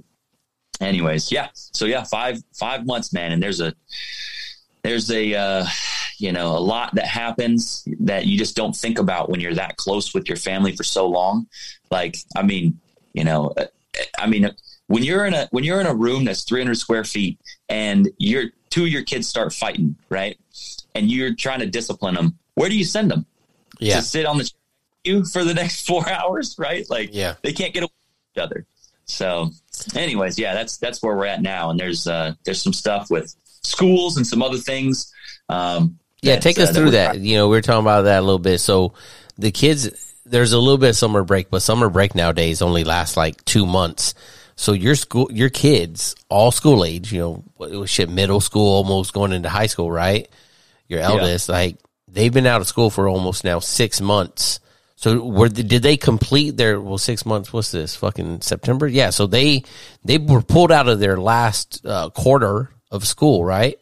[0.81, 1.49] anyways, yeah.
[1.55, 3.75] So yeah, five five months, man, and there's a
[4.83, 5.67] there's a uh,
[6.19, 9.77] you know a lot that happens that you just don't think about when you're that
[9.77, 11.47] close with your family for so long.
[11.91, 12.81] Like, I mean,
[13.13, 13.67] you know, uh,
[14.19, 14.51] I mean,
[14.87, 18.45] when you're in a when you're in a room that's 300 square feet and your
[18.71, 20.39] two of your kids start fighting, right?
[20.95, 22.39] And you're trying to discipline them.
[22.55, 23.27] Where do you send them?
[23.81, 24.51] Yeah, to sit on the
[25.05, 26.89] you for the next four hours, right?
[26.91, 28.67] Like, yeah, they can't get away from each other.
[29.07, 29.51] So,
[29.95, 31.71] anyways, yeah, that's that's where we're at now.
[31.71, 35.13] And there's uh, there's some stuff with schools and some other things.
[35.49, 37.21] Um, yeah, take us uh, through that.
[37.21, 38.59] You know, we are talking about that a little bit.
[38.59, 38.95] So
[39.37, 43.17] the kids, there's a little bit of summer break, but summer break nowadays only lasts
[43.17, 44.15] like two months.
[44.57, 48.75] So your school, your kids, all school age, you know, it was shit middle school,
[48.77, 50.29] almost going into high school, right?
[50.89, 51.55] Your eldest, yeah.
[51.55, 51.77] like
[52.09, 54.61] they've been out of school for almost now six months.
[54.97, 57.53] So were did they complete their well six months?
[57.53, 58.87] What's this fucking September?
[58.87, 59.11] Yeah.
[59.11, 59.65] So they
[60.05, 63.79] they were pulled out of their last uh, quarter of school, right?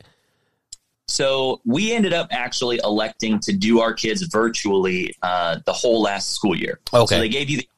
[1.09, 6.31] So we ended up actually electing to do our kids virtually uh, the whole last
[6.31, 6.81] school year.
[6.92, 7.14] Okay.
[7.14, 7.68] So they gave you the,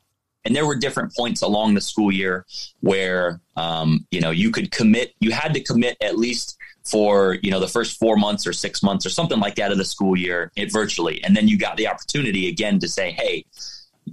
[0.45, 2.47] and there were different points along the school year
[2.81, 7.51] where, um, you know, you could commit, you had to commit at least for, you
[7.51, 10.17] know, the first four months or six months or something like that of the school
[10.17, 11.23] year it virtually.
[11.25, 13.45] And then you got the opportunity again to say, Hey,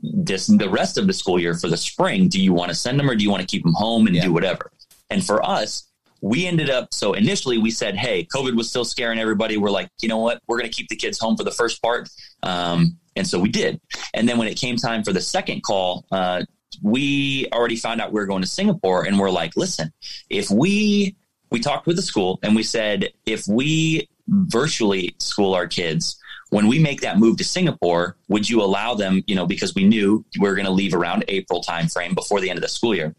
[0.01, 2.99] this, the rest of the school year for the spring, do you want to send
[2.99, 4.23] them or do you want to keep them home and yeah.
[4.23, 4.71] do whatever?
[5.09, 9.19] And for us, we ended up so initially we said hey covid was still scaring
[9.19, 11.51] everybody we're like you know what we're going to keep the kids home for the
[11.51, 12.07] first part
[12.43, 13.81] um, and so we did
[14.13, 16.43] and then when it came time for the second call uh,
[16.81, 19.91] we already found out we were going to singapore and we're like listen
[20.29, 21.15] if we
[21.51, 26.17] we talked with the school and we said if we virtually school our kids
[26.51, 29.85] when we make that move to Singapore, would you allow them, you know, because we
[29.85, 32.93] knew we were going to leave around April timeframe before the end of the school
[32.93, 33.15] year,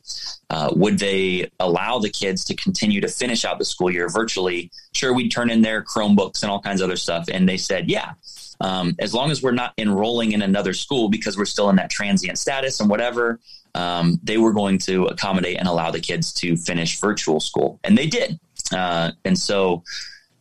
[0.50, 4.70] uh, would they allow the kids to continue to finish out the school year virtually?
[4.92, 7.26] Sure, we'd turn in their Chromebooks and all kinds of other stuff.
[7.32, 8.12] And they said, yeah,
[8.60, 11.88] um, as long as we're not enrolling in another school because we're still in that
[11.88, 13.40] transient status and whatever,
[13.74, 17.80] um, they were going to accommodate and allow the kids to finish virtual school.
[17.84, 18.38] And they did.
[18.70, 19.82] Uh, and so,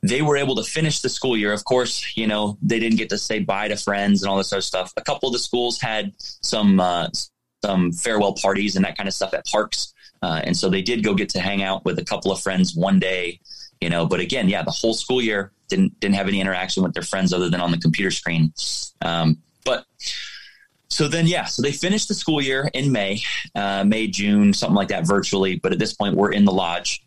[0.03, 1.53] they were able to finish the school year.
[1.53, 4.51] Of course, you know, they didn't get to say bye to friends and all this
[4.51, 4.91] other stuff.
[4.97, 7.09] A couple of the schools had some, uh,
[7.63, 9.93] some farewell parties and that kind of stuff at parks.
[10.23, 12.75] Uh, and so they did go get to hang out with a couple of friends
[12.75, 13.39] one day,
[13.79, 16.93] you know, but again, yeah, the whole school year didn't, didn't have any interaction with
[16.93, 18.53] their friends other than on the computer screen.
[19.01, 19.85] Um, but
[20.91, 23.21] so then, yeah, so they finished the school year in May,
[23.55, 25.55] uh, May, June, something like that virtually.
[25.55, 27.01] But at this point, we're in the lodge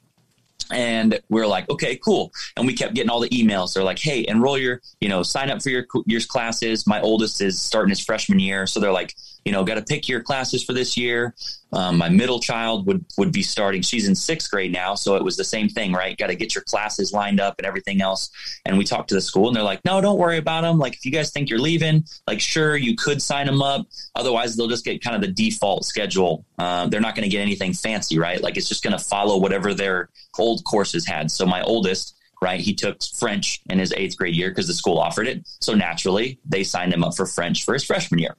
[0.70, 2.32] and we are like, okay, cool.
[2.56, 3.74] And we kept getting all the emails.
[3.74, 6.86] They're like, hey, enroll your, you know, sign up for your your classes.
[6.86, 10.08] My oldest is starting his freshman year, so they're like, you know, got to pick
[10.08, 11.34] your classes for this year.
[11.72, 13.82] Um, my middle child would would be starting.
[13.82, 16.16] She's in sixth grade now, so it was the same thing, right?
[16.16, 18.30] Got to get your classes lined up and everything else.
[18.64, 20.78] And we talked to the school, and they're like, "No, don't worry about them.
[20.78, 23.86] Like, if you guys think you're leaving, like, sure, you could sign them up.
[24.14, 26.44] Otherwise, they'll just get kind of the default schedule.
[26.58, 28.40] Uh, they're not going to get anything fancy, right?
[28.40, 31.30] Like, it's just going to follow whatever their old courses had.
[31.30, 32.60] So my oldest right?
[32.60, 35.48] He took French in his eighth grade year because the school offered it.
[35.60, 38.36] So naturally, they signed him up for French for his freshman year.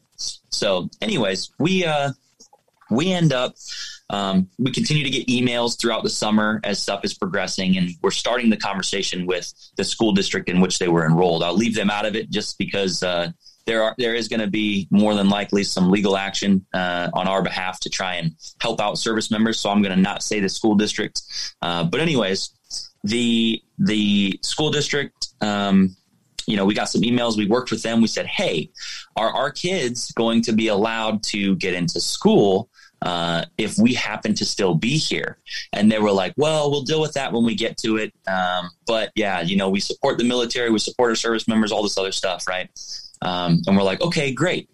[0.50, 2.12] So, anyways, we uh,
[2.92, 3.56] we end up
[4.12, 8.12] um, we continue to get emails throughout the summer as stuff is progressing, and we're
[8.12, 11.44] starting the conversation with the school district in which they were enrolled.
[11.44, 13.32] I'll leave them out of it just because uh,
[13.66, 17.28] there are there is going to be more than likely some legal action uh, on
[17.28, 19.60] our behalf to try and help out service members.
[19.60, 21.22] So I'm going to not say the school district,
[21.62, 22.52] uh, but anyways,
[23.04, 25.30] the the school district.
[25.42, 25.96] Um,
[26.48, 27.38] you know, we got some emails.
[27.38, 28.02] We worked with them.
[28.02, 28.70] We said, "Hey,
[29.16, 32.70] are our kids going to be allowed to get into school
[33.02, 35.40] uh, if we happen to still be here?"
[35.74, 38.70] And they were like, "Well, we'll deal with that when we get to it." Um,
[38.86, 41.98] but yeah, you know, we support the military, we support our service members, all this
[41.98, 42.70] other stuff, right?
[43.22, 44.70] Um, and we're like, "Okay, great."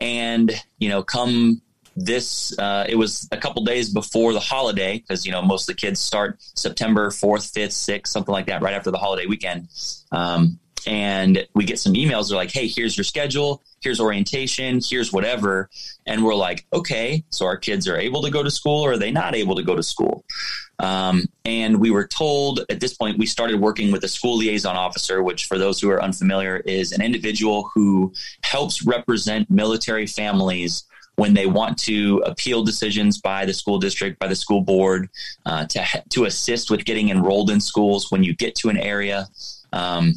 [0.00, 1.62] And you know, come
[1.96, 5.76] this uh, it was a couple days before the holiday because you know most of
[5.76, 9.68] the kids start september 4th 5th 6th something like that right after the holiday weekend
[10.10, 12.28] um, and we get some emails.
[12.28, 13.62] They're like hey here's your schedule.
[13.80, 14.80] Here's orientation.
[14.82, 15.68] Here's whatever.
[16.06, 17.24] And we're like okay.
[17.30, 19.62] So our kids are able to go to school or are they not able to
[19.62, 20.24] go to school?
[20.80, 24.76] Um, and we were told at this point we started working with a school liaison
[24.76, 30.84] officer which for those who are unfamiliar is an individual who helps represent military families
[31.16, 35.08] when they want to appeal decisions by the school district, by the school board,
[35.46, 39.28] uh, to to assist with getting enrolled in schools when you get to an area.
[39.72, 40.14] Um,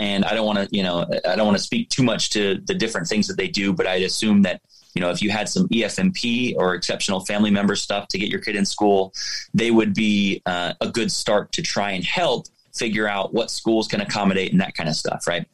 [0.00, 2.58] and I don't want to, you know, I don't want to speak too much to
[2.64, 4.62] the different things that they do, but I'd assume that
[4.94, 8.40] you know if you had some EFMP or exceptional family member stuff to get your
[8.40, 9.12] kid in school,
[9.52, 13.86] they would be uh, a good start to try and help figure out what schools
[13.86, 15.46] can accommodate and that kind of stuff, right?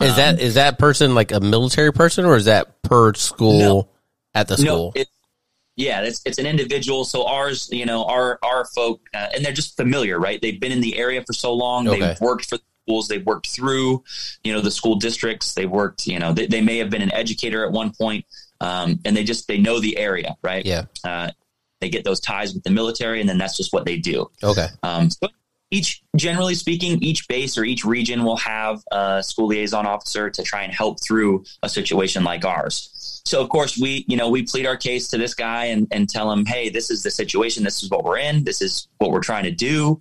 [0.00, 3.58] Is um, that is that person like a military person or is that per school?
[3.58, 3.88] No
[4.34, 4.92] at the school?
[4.94, 5.08] No, it,
[5.76, 7.04] yeah, it's it's an individual.
[7.04, 10.40] So ours, you know, our our folk, uh, and they're just familiar, right?
[10.42, 11.86] They've been in the area for so long.
[11.86, 12.00] Okay.
[12.00, 13.08] They've worked for schools.
[13.08, 14.02] They've worked through,
[14.42, 15.54] you know, the school districts.
[15.54, 18.24] They've worked, you know, they, they may have been an educator at one point,
[18.60, 20.64] um, and they just they know the area, right?
[20.64, 20.84] Yeah.
[21.04, 21.30] Uh,
[21.80, 24.30] they get those ties with the military, and then that's just what they do.
[24.42, 24.66] Okay.
[24.82, 25.28] Um, so
[25.70, 30.42] each, generally speaking, each base or each region will have a school liaison officer to
[30.42, 32.90] try and help through a situation like ours.
[33.28, 36.08] So of course we, you know, we plead our case to this guy and, and
[36.08, 37.62] tell him, hey, this is the situation.
[37.62, 38.42] This is what we're in.
[38.42, 40.00] This is what we're trying to do.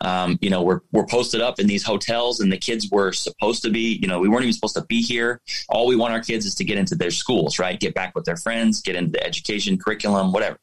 [0.00, 3.62] Um, you know, we're we're posted up in these hotels, and the kids were supposed
[3.62, 3.98] to be.
[4.00, 5.40] You know, we weren't even supposed to be here.
[5.68, 7.80] All we want our kids is to get into their schools, right?
[7.80, 10.58] Get back with their friends, get into the education curriculum, whatever.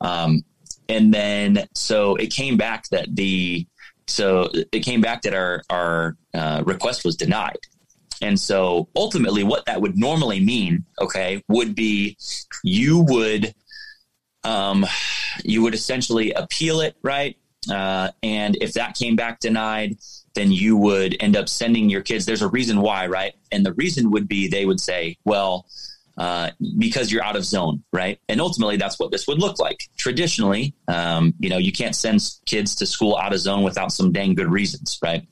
[0.00, 0.42] Um,
[0.88, 3.66] and then so it came back that the
[4.06, 7.58] so it came back that our our uh, request was denied
[8.22, 12.16] and so ultimately, what that would normally mean, okay, would be
[12.62, 13.54] you would
[14.44, 14.86] um,
[15.44, 17.36] you would essentially appeal it, right?
[17.70, 19.96] Uh, and if that came back denied,
[20.34, 22.26] then you would end up sending your kids.
[22.26, 23.34] There's a reason why, right?
[23.50, 25.66] And the reason would be they would say, well,
[26.18, 28.18] uh, because you're out of zone, right?
[28.28, 29.88] And ultimately, that's what this would look like.
[29.98, 34.12] Traditionally, um, you know, you can't send kids to school out of zone without some
[34.12, 35.26] dang good reasons, right?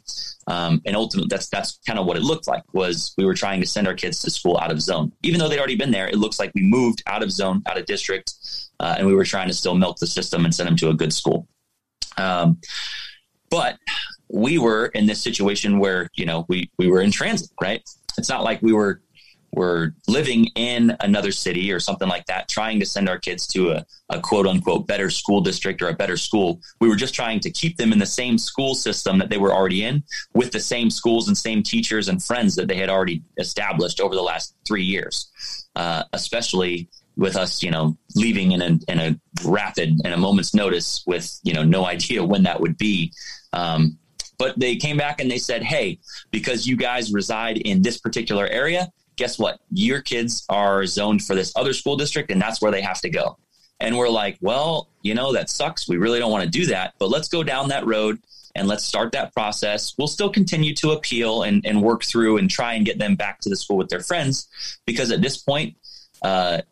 [0.46, 2.62] Um, and ultimately, that's that's kind of what it looked like.
[2.72, 5.48] Was we were trying to send our kids to school out of zone, even though
[5.48, 6.08] they'd already been there.
[6.08, 8.34] It looks like we moved out of zone, out of district,
[8.80, 10.94] uh, and we were trying to still milk the system and send them to a
[10.94, 11.48] good school.
[12.16, 12.60] Um,
[13.50, 13.78] but
[14.28, 17.82] we were in this situation where you know we we were in transit, right?
[18.18, 19.00] It's not like we were
[19.54, 23.70] were living in another city or something like that, trying to send our kids to
[23.70, 26.60] a, a, quote unquote better school district or a better school.
[26.80, 29.52] We were just trying to keep them in the same school system that they were
[29.52, 30.02] already in
[30.34, 34.14] with the same schools and same teachers and friends that they had already established over
[34.14, 35.30] the last three years,
[35.76, 40.54] uh, especially with us, you know, leaving in a, in a rapid and a moment's
[40.54, 43.12] notice with, you know, no idea when that would be.
[43.52, 43.98] Um,
[44.36, 46.00] but they came back and they said, Hey,
[46.32, 49.60] because you guys reside in this particular area, guess what?
[49.70, 53.10] Your kids are zoned for this other school district, and that's where they have to
[53.10, 53.38] go.
[53.80, 55.88] And we're like, well, you know, that sucks.
[55.88, 58.18] We really don't want to do that, but let's go down that road
[58.54, 59.94] and let's start that process.
[59.98, 63.40] We'll still continue to appeal and, and work through and try and get them back
[63.40, 65.76] to the school with their friends because at this point,
[66.22, 66.62] uh,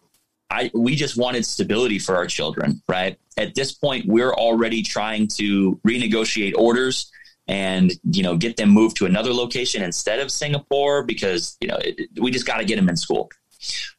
[0.49, 3.19] I we just wanted stability for our children, right?
[3.39, 7.11] At this point, we're already trying to renegotiate orders
[7.53, 11.77] and you know get them moved to another location instead of Singapore because you know
[11.77, 13.29] it, we just got to get them in school.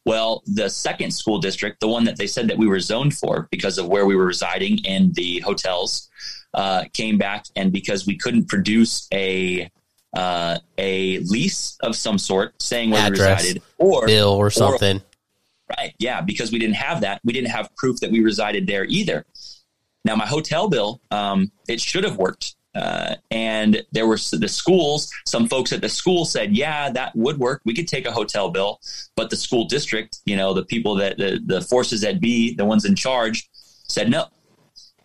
[0.04, 3.48] Well, the second school district, the one that they said that we were zoned for
[3.50, 6.10] because of where we were residing in the hotels,
[6.52, 9.70] uh, came back and because we couldn't produce a
[10.14, 14.98] uh, a lease of some sort saying where Address, we resided or bill or something.
[14.98, 15.94] Or, right.
[15.98, 16.20] Yeah.
[16.20, 17.20] Because we didn't have that.
[17.24, 19.24] We didn't have proof that we resided there either.
[20.04, 22.56] Now, my hotel bill, um, it should have worked.
[22.74, 27.38] Uh, and there were the schools, some folks at the school said, yeah, that would
[27.38, 27.60] work.
[27.64, 28.80] We could take a hotel bill.
[29.14, 32.64] But the school district, you know, the people that the, the forces that be, the
[32.64, 33.48] ones in charge,
[33.88, 34.26] said no.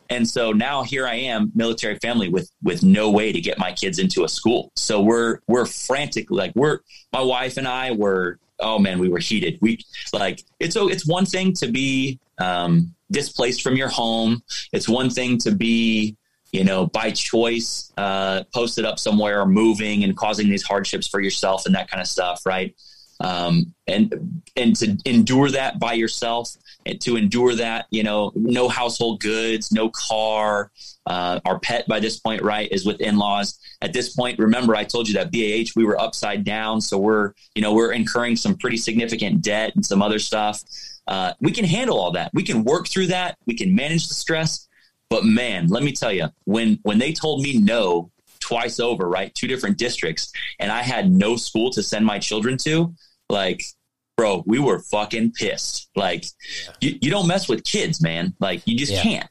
[0.09, 3.71] And so now here I am, military family with with no way to get my
[3.71, 4.71] kids into a school.
[4.75, 6.79] So we're we're frantic, like we're
[7.13, 9.59] my wife and I were oh man, we were heated.
[9.61, 9.79] We
[10.11, 14.43] like it's so it's one thing to be um, displaced from your home.
[14.71, 16.15] It's one thing to be
[16.51, 21.65] you know by choice uh, posted up somewhere, moving and causing these hardships for yourself
[21.65, 22.75] and that kind of stuff, right?
[23.21, 28.69] Um, and and to endure that by yourself and to endure that, you know, no
[28.69, 30.71] household goods, no car.
[31.05, 33.59] Uh, our pet by this point, right, is with in-laws.
[33.81, 37.33] At this point, remember I told you that BAH we were upside down, so we're
[37.55, 40.61] you know we're incurring some pretty significant debt and some other stuff.
[41.07, 42.31] Uh, we can handle all that.
[42.33, 43.37] We can work through that.
[43.47, 44.68] We can manage the stress.
[45.09, 49.33] But man, let me tell you, when when they told me no twice over, right,
[49.35, 52.93] two different districts, and I had no school to send my children to,
[53.29, 53.61] like
[54.19, 55.89] bro, we were fucking pissed.
[55.95, 56.73] Like, yeah.
[56.81, 58.33] you, you don't mess with kids, man.
[58.41, 59.01] Like, you just yeah.
[59.01, 59.29] can't.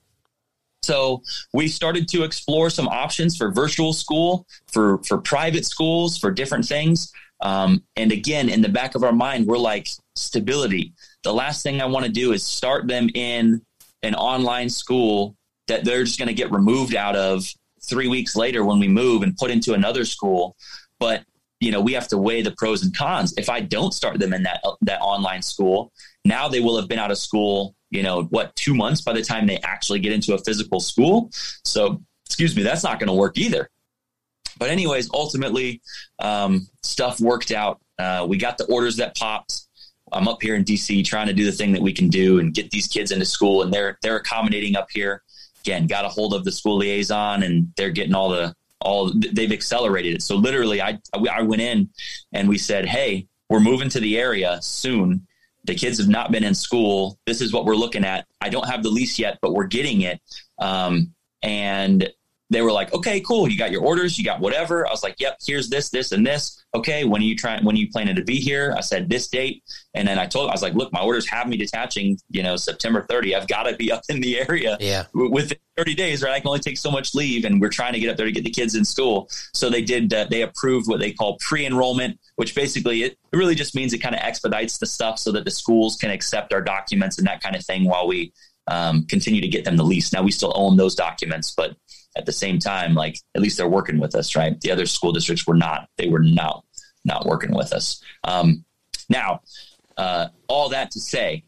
[0.83, 6.31] So we started to explore some options for virtual school, for for private schools, for
[6.31, 7.13] different things.
[7.43, 10.95] Um, and again, in the back of our mind, we're like stability.
[11.23, 13.61] The last thing I want to do is start them in
[14.03, 15.37] an online school
[15.69, 17.47] that they're just going to get removed out of
[17.83, 20.57] three weeks later when we move and put into another school.
[20.99, 21.25] But
[21.61, 23.35] you know we have to weigh the pros and cons.
[23.37, 25.93] If i don't start them in that that online school
[26.25, 29.23] now they will have been out of school you know what two months by the
[29.23, 31.31] time they actually get into a physical school.
[31.65, 33.71] So excuse me that's not going to work either.
[34.59, 35.81] But anyways ultimately
[36.19, 37.81] um, stuff worked out.
[37.99, 39.63] Uh, we got the orders that popped.
[40.13, 42.55] I'm up here in dc trying to do the thing that we can do and
[42.55, 45.23] get these kids into school and they're they're accommodating up here
[45.63, 49.53] again got a hold of the school liaison and they're getting all the all they've
[49.53, 50.23] accelerated it.
[50.23, 50.99] So literally, I
[51.31, 51.89] I went in
[52.33, 55.27] and we said, hey, we're moving to the area soon.
[55.65, 57.19] The kids have not been in school.
[57.27, 58.27] This is what we're looking at.
[58.41, 60.21] I don't have the lease yet, but we're getting it.
[60.59, 62.09] Um, and
[62.51, 63.49] they were like, okay, cool.
[63.49, 64.19] You got your orders.
[64.19, 64.87] You got whatever.
[64.87, 66.65] I was like, yep, here's this, this, and this.
[66.75, 67.05] Okay.
[67.05, 68.75] When are you trying, when are you planning to be here?
[68.77, 69.63] I said this date.
[69.95, 72.57] And then I told, I was like, look, my orders have me detaching, you know,
[72.57, 73.35] September 30.
[73.35, 75.05] I've got to be up in the area yeah.
[75.13, 76.33] within 30 days, right?
[76.33, 78.33] I can only take so much leave and we're trying to get up there to
[78.33, 79.29] get the kids in school.
[79.53, 83.55] So they did, uh, they approved what they call pre-enrollment, which basically it, it really
[83.55, 86.63] just means it kind of expedites the stuff so that the schools can accept our
[86.63, 88.33] documents and that kind of thing while we
[88.69, 90.13] um, continue to get them the lease.
[90.13, 91.77] Now we still own those documents, but
[92.17, 94.61] at the same time, like at least they're working with us, right?
[94.61, 95.89] The other school districts were not.
[95.97, 96.65] They were not
[97.05, 98.03] not working with us.
[98.25, 98.65] Um,
[99.09, 99.41] now,
[99.97, 101.45] uh, all that to say,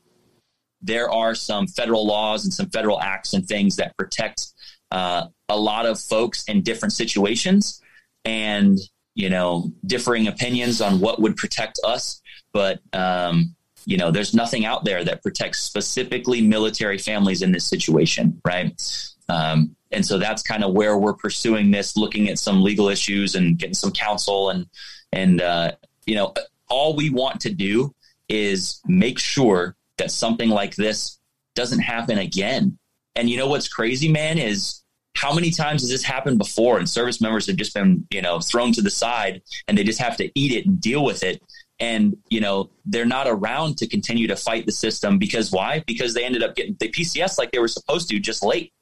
[0.80, 4.46] there are some federal laws and some federal acts and things that protect
[4.90, 7.82] uh, a lot of folks in different situations,
[8.24, 8.78] and
[9.14, 12.20] you know, differing opinions on what would protect us.
[12.52, 17.66] But um, you know, there's nothing out there that protects specifically military families in this
[17.66, 18.80] situation, right?
[19.28, 23.34] Um, and so that's kind of where we're pursuing this, looking at some legal issues
[23.34, 24.50] and getting some counsel.
[24.50, 24.66] And,
[25.12, 25.72] and, uh,
[26.06, 26.34] you know,
[26.68, 27.94] all we want to do
[28.28, 31.18] is make sure that something like this
[31.54, 32.78] doesn't happen again.
[33.16, 34.82] And you know what's crazy, man, is
[35.16, 38.40] how many times has this happened before and service members have just been, you know,
[38.40, 41.42] thrown to the side and they just have to eat it and deal with it.
[41.80, 45.82] And, you know, they're not around to continue to fight the system because why?
[45.86, 48.72] Because they ended up getting the PCS like they were supposed to just late.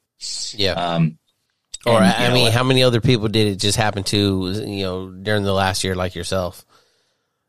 [0.53, 0.73] Yeah.
[0.73, 1.17] Um,
[1.85, 4.51] or and, I know, mean, how many other people did it just happen to?
[4.65, 6.65] You know, during the last year, like yourself.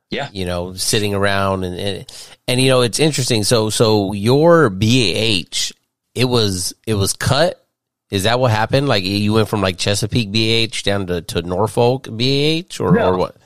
[0.09, 0.29] Yeah.
[0.33, 2.13] You know, sitting around and, and
[2.47, 3.45] and you know, it's interesting.
[3.45, 5.73] So so your BAH,
[6.15, 7.65] it was it was cut.
[8.11, 8.89] Is that what happened?
[8.89, 13.11] Like you went from like Chesapeake BAH down to, to Norfolk BAH or, no.
[13.11, 13.37] or what?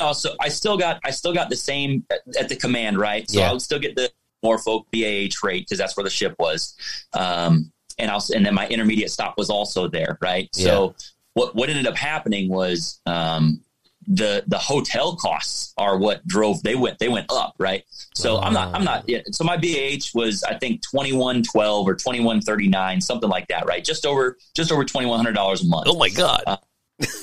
[0.00, 3.28] Oh, so I still got I still got the same at, at the command, right?
[3.30, 3.50] So yeah.
[3.50, 4.10] I would still get the
[4.42, 6.74] Norfolk BAH rate because that's where the ship was.
[7.12, 10.48] Um, and also and then my intermediate stop was also there, right?
[10.54, 10.64] Yeah.
[10.64, 10.94] So
[11.34, 13.62] what what ended up happening was um,
[14.06, 17.84] the the hotel costs are what drove they went they went up right
[18.14, 23.00] so i'm not i'm not yeah, so my bah was i think 2112 or 2139
[23.00, 26.56] something like that right just over just over $2100 a month oh my god uh,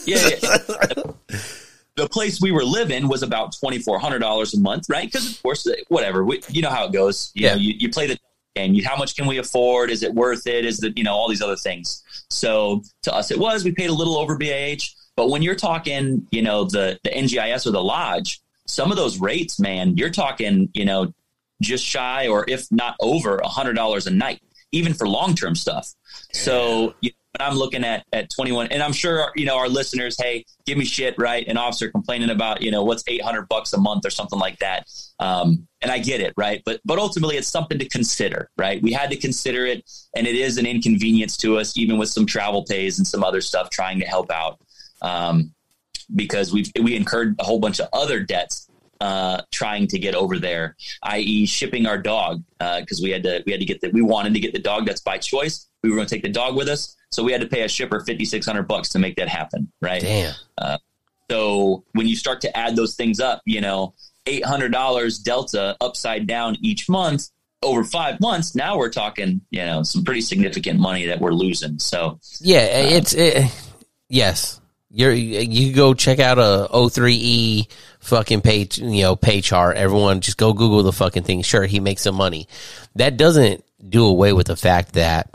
[0.06, 1.38] yeah, yeah.
[1.98, 5.08] the place we were living was about $2400 a month right?
[5.08, 7.32] Because of course whatever we, you know how it goes.
[7.34, 7.54] You yeah.
[7.54, 8.18] know you, you play the
[8.56, 8.74] game.
[8.74, 9.90] You, how much can we afford?
[9.90, 10.64] Is it worth it?
[10.64, 12.04] Is it you know all these other things.
[12.30, 13.64] So to us it was.
[13.64, 14.78] We paid a little over bah
[15.18, 19.20] but when you're talking, you know, the the NGIS or the lodge, some of those
[19.20, 21.12] rates, man, you're talking, you know,
[21.62, 24.42] just shy or if not over a hundred dollars a night,
[24.72, 25.94] even for long term stuff.
[26.34, 26.42] Yeah.
[26.42, 29.70] So you know, when I'm looking at at 21, and I'm sure you know our
[29.70, 31.48] listeners, hey, give me shit, right?
[31.48, 34.88] An officer complaining about you know what's 800 bucks a month or something like that.
[35.20, 36.62] Um, and I get it, right?
[36.66, 38.82] But but ultimately, it's something to consider, right?
[38.82, 42.26] We had to consider it, and it is an inconvenience to us, even with some
[42.26, 44.60] travel pays and some other stuff, trying to help out
[45.02, 45.54] um,
[46.16, 48.67] because we we incurred a whole bunch of other debts
[49.02, 53.44] uh, trying to get over there, i.e., shipping our dog because uh, we had to
[53.46, 55.68] we had to get the we wanted to get the dog that's by choice.
[55.84, 57.68] We were going to take the dog with us, so we had to pay a
[57.68, 59.72] shipper fifty six hundred bucks to make that happen.
[59.82, 60.02] Right?
[60.02, 60.34] Damn.
[60.58, 60.78] Uh,
[61.30, 63.94] so when you start to add those things up, you know,
[64.26, 67.30] eight hundred dollars delta upside down each month
[67.64, 68.56] over five months.
[68.56, 71.80] Now we're talking, you know, some pretty significant money that we're losing.
[71.80, 73.52] So yeah, it's it,
[74.10, 77.68] yes you're you go check out a O3E
[78.00, 79.78] fucking pay you know pay chart.
[79.78, 81.42] Everyone just go Google the fucking thing.
[81.42, 82.48] Sure, he makes some money.
[82.96, 85.34] That doesn't do away with the fact that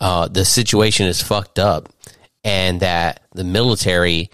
[0.00, 1.88] uh, the situation is fucked up,
[2.44, 4.30] and that the military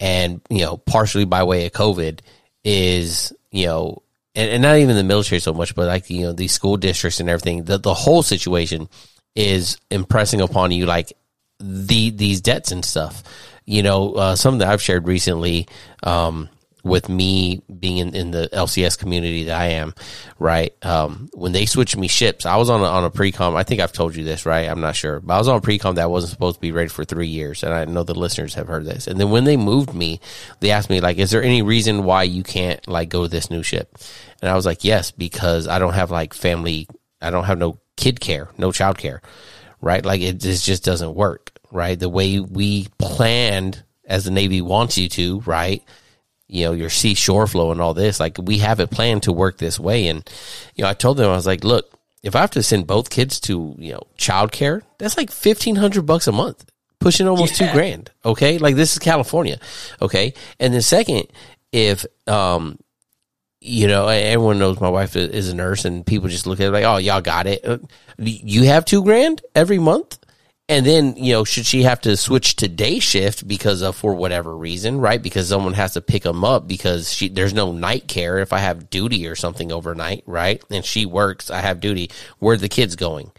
[0.00, 2.20] and you know partially by way of COVID
[2.64, 4.02] is you know
[4.34, 7.20] and, and not even the military so much, but like you know these school districts
[7.20, 7.64] and everything.
[7.64, 8.88] The the whole situation
[9.34, 11.12] is impressing upon you like
[11.58, 13.22] the these debts and stuff
[13.66, 15.66] you know, uh, something that I've shared recently,
[16.02, 16.48] um,
[16.84, 19.94] with me being in, in the LCS community that I am,
[20.38, 20.72] right?
[20.84, 23.56] Um, when they switched me ships, I was on a, on a pre-com.
[23.56, 24.68] I think I've told you this, right?
[24.68, 26.88] I'm not sure, but I was on a pre-com that wasn't supposed to be ready
[26.88, 29.06] for three years, and I know the listeners have heard this.
[29.06, 30.20] And then when they moved me,
[30.60, 33.50] they asked me like, "Is there any reason why you can't like go to this
[33.50, 33.96] new ship?"
[34.42, 36.86] And I was like, "Yes, because I don't have like family.
[37.20, 39.22] I don't have no kid care, no child care,
[39.80, 40.04] right?
[40.04, 41.98] Like it, it just doesn't work." right?
[41.98, 45.82] The way we planned as the Navy wants you to, right?
[46.46, 49.32] You know, your sea shore flow and all this, like we have it planned to
[49.32, 50.08] work this way.
[50.08, 50.28] And,
[50.74, 51.90] you know, I told them, I was like, look,
[52.22, 56.26] if I have to send both kids to, you know, childcare, that's like 1500 bucks
[56.26, 56.64] a month,
[57.00, 57.66] pushing almost yeah.
[57.66, 58.10] two grand.
[58.24, 58.58] Okay.
[58.58, 59.58] Like this is California.
[60.02, 60.34] Okay.
[60.60, 61.28] And then second,
[61.72, 62.78] if, um,
[63.60, 66.70] you know, everyone knows my wife is a nurse and people just look at it
[66.70, 67.64] like, oh, y'all got it.
[67.64, 67.78] Uh,
[68.18, 70.18] you have two grand every month?
[70.66, 74.14] And then, you know, should she have to switch to day shift because of for
[74.14, 75.22] whatever reason, right?
[75.22, 78.58] Because someone has to pick them up because she there's no night care if I
[78.58, 80.62] have duty or something overnight, right?
[80.70, 82.10] And she works, I have duty.
[82.38, 83.30] Where the kids going?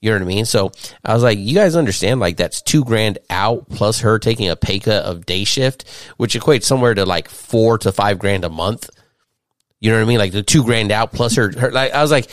[0.00, 0.44] You know what I mean?
[0.46, 0.72] So
[1.04, 4.56] I was like, you guys understand like that's two grand out plus her taking a
[4.56, 8.48] pay cut of day shift, which equates somewhere to like four to five grand a
[8.48, 8.88] month.
[9.80, 10.18] You know what I mean?
[10.18, 12.30] Like the two grand out plus her, her like I was like,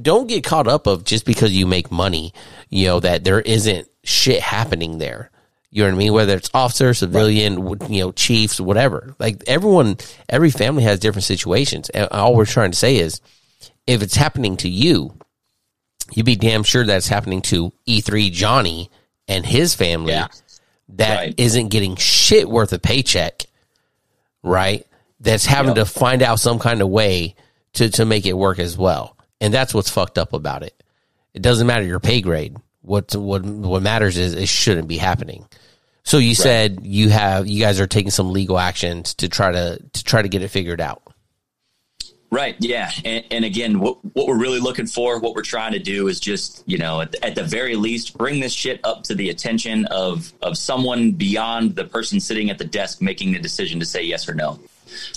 [0.00, 2.32] don't get caught up of just because you make money,
[2.70, 5.30] you know, that there isn't shit happening there.
[5.70, 6.12] You know what I mean?
[6.12, 7.90] Whether it's officer, civilian, right.
[7.90, 9.16] you know, chiefs, whatever.
[9.18, 9.96] Like everyone,
[10.28, 11.90] every family has different situations.
[11.90, 13.20] And all we're trying to say is
[13.84, 15.18] if it's happening to you,
[16.12, 18.88] you'd be damn sure that's happening to E3 Johnny
[19.26, 20.28] and his family yeah.
[20.90, 21.54] that right.
[21.54, 23.42] not getting shit worth a paycheck,
[24.44, 24.86] right?
[25.24, 25.86] That's having yep.
[25.86, 27.34] to find out some kind of way
[27.74, 29.16] to, to make it work as well.
[29.40, 30.80] And that's what's fucked up about it.
[31.32, 32.56] It doesn't matter your pay grade.
[32.82, 35.48] What what what matters is it shouldn't be happening.
[36.04, 36.36] So you right.
[36.36, 40.22] said you have you guys are taking some legal actions to try to to try
[40.22, 41.02] to get it figured out.
[42.30, 42.56] Right.
[42.58, 42.90] Yeah.
[43.04, 46.18] And, and, again, what, what we're really looking for, what we're trying to do is
[46.18, 49.84] just, you know, at, at, the very least, bring this shit up to the attention
[49.86, 54.02] of, of someone beyond the person sitting at the desk making the decision to say
[54.02, 54.58] yes or no.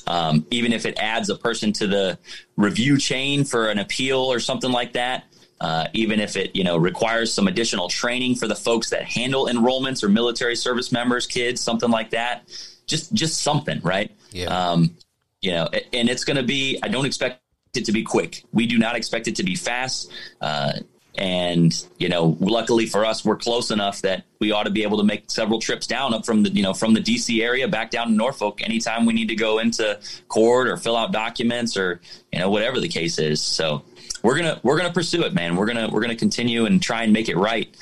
[0.05, 2.19] Um, even if it adds a person to the
[2.55, 5.25] review chain for an appeal or something like that,
[5.59, 9.47] uh, even if it you know requires some additional training for the folks that handle
[9.47, 12.47] enrollments or military service members, kids, something like that.
[12.86, 14.11] Just just something, right?
[14.32, 14.47] Yeah.
[14.47, 14.95] Um,
[15.41, 16.80] you know, and it's going to be.
[16.82, 17.41] I don't expect
[17.75, 18.43] it to be quick.
[18.53, 20.11] We do not expect it to be fast.
[20.41, 20.73] Uh,
[21.18, 24.99] and you know luckily for us we're close enough that we ought to be able
[24.99, 27.89] to make several trips down up from the you know from the dc area back
[27.89, 31.99] down to norfolk anytime we need to go into court or fill out documents or
[32.32, 33.41] you know whatever the case is.
[33.41, 33.84] So
[34.24, 35.55] we're gonna we're gonna pursue it man.
[35.55, 37.76] We're gonna we're gonna continue and try and make it right.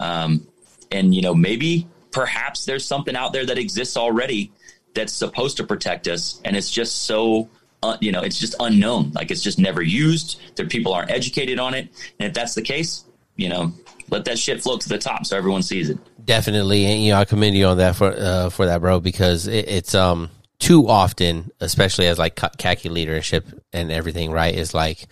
[0.00, 0.46] Um,
[0.90, 4.52] and you know maybe perhaps there's something out there that exists already
[4.94, 7.48] that's supposed to protect us, and it's just so
[7.82, 9.12] uh, you know it's just unknown.
[9.12, 10.40] Like it's just never used.
[10.56, 13.04] There people aren't educated on it, and if that's the case,
[13.36, 13.72] you know,
[14.10, 15.98] let that shit float to the top so everyone sees it.
[16.24, 19.46] Definitely, and you know, I commend you on that for uh, for that, bro, because
[19.46, 24.54] it, it's um too often, especially as like khaki leadership and everything, right?
[24.54, 25.06] Is like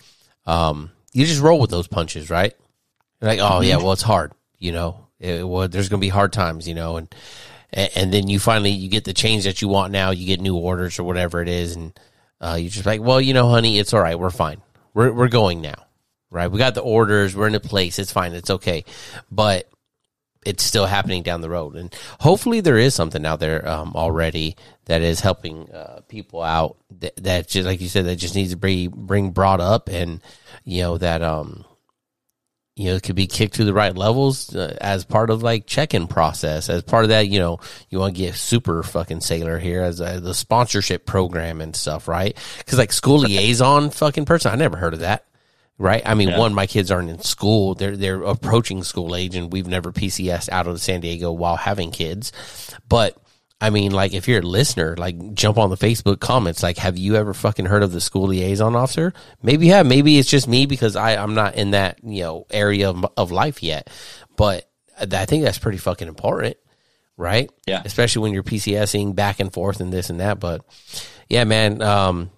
[0.47, 2.55] um you just roll with those punches, right?
[3.21, 3.85] You're like, oh yeah, mm-hmm.
[3.85, 5.07] well it's hard, you know.
[5.19, 7.13] It, well, there's gonna be hard times, you know, and
[7.73, 10.11] and then you finally you get the change that you want now.
[10.11, 11.99] You get new orders or whatever it is, and
[12.41, 14.19] uh, you're just like, well, you know, honey, it's all right.
[14.19, 14.63] We're fine.
[14.95, 15.87] We're we're going now,
[16.31, 16.51] right?
[16.51, 17.37] We got the orders.
[17.37, 17.99] We're in a place.
[17.99, 18.35] It's fine.
[18.35, 18.85] It's okay,
[19.31, 19.71] but
[20.45, 24.57] it's still happening down the road, and hopefully there is something out there um, already
[24.87, 26.79] that is helping uh, people out.
[27.01, 30.21] That, that, just like you said, that just needs to be bring brought up, and
[30.65, 31.65] you know that um
[32.81, 35.67] you know, it could be kicked to the right levels uh, as part of like
[35.67, 36.71] check-in process.
[36.71, 37.61] As part of that, you know,
[37.91, 42.09] you want to get super fucking sailor here as a, the sponsorship program and stuff,
[42.09, 42.35] right?
[42.57, 45.27] Because like school liaison fucking person, I never heard of that.
[45.77, 46.03] Right.
[46.07, 46.39] I mean, yeah.
[46.39, 47.75] one, my kids aren't in school.
[47.75, 51.91] They're, they're approaching school age and we've never PCS out of San Diego while having
[51.91, 52.33] kids.
[52.89, 53.15] But
[53.61, 56.63] I mean, like, if you're a listener, like, jump on the Facebook comments.
[56.63, 59.13] Like, have you ever fucking heard of the school liaison officer?
[59.43, 59.87] Maybe you have.
[59.87, 63.31] Maybe it's just me because I, I'm not in that, you know, area of, of
[63.31, 63.91] life yet.
[64.37, 66.57] But I think that's pretty fucking important,
[67.19, 67.51] right?
[67.67, 67.83] Yeah.
[67.85, 70.41] Especially when you're PCSing back and forth and this and that.
[70.41, 70.65] But
[71.29, 72.31] yeah, man, um,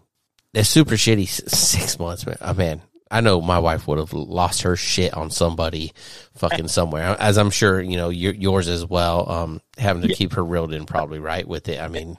[0.53, 2.37] it's super shitty six months, man.
[2.41, 5.93] Oh, man, I know my wife would have lost her shit on somebody
[6.35, 9.31] fucking somewhere, as I'm sure you know yours as well.
[9.31, 10.17] Um, having to yeah.
[10.17, 11.79] keep her reeled in, probably right with it.
[11.79, 12.17] I mean,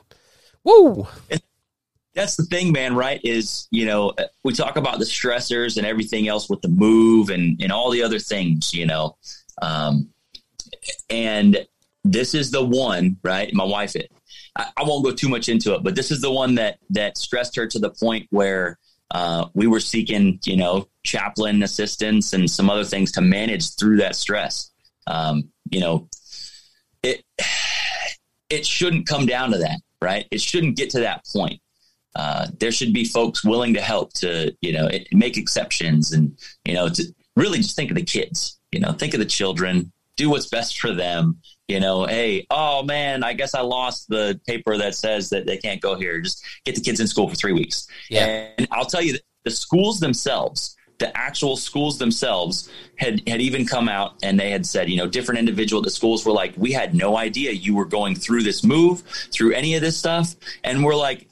[0.64, 1.08] woo.
[2.14, 2.96] That's the thing, man.
[2.96, 3.20] Right?
[3.24, 4.14] Is you know
[4.44, 8.04] we talk about the stressors and everything else with the move and and all the
[8.04, 9.18] other things, you know,
[9.64, 10.10] um,
[11.10, 11.66] and
[12.04, 13.52] this is the one, right?
[13.54, 14.12] My wife, it.
[14.56, 17.18] I, I won't go too much into it, but this is the one that that
[17.18, 18.78] stressed her to the point where
[19.12, 23.98] uh, we were seeking, you know, chaplain assistance and some other things to manage through
[23.98, 24.72] that stress.
[25.08, 26.10] Um, you know,
[27.02, 27.24] it
[28.50, 30.28] it shouldn't come down to that, right?
[30.32, 31.60] It shouldn't get to that point.
[32.16, 36.38] Uh, there should be folks willing to help to, you know, it, make exceptions and,
[36.64, 37.04] you know, to
[37.36, 40.80] really just think of the kids, you know, think of the children, do what's best
[40.80, 41.40] for them.
[41.68, 45.58] You know, hey, oh man, I guess I lost the paper that says that they
[45.58, 46.20] can't go here.
[46.20, 47.88] Just get the kids in school for three weeks.
[48.10, 48.50] Yeah.
[48.58, 53.88] And I'll tell you, the schools themselves, the actual schools themselves had had even come
[53.88, 56.94] out and they had said, you know, different individual the schools were like, we had
[56.94, 59.02] no idea you were going through this move,
[59.32, 61.28] through any of this stuff, and we're like,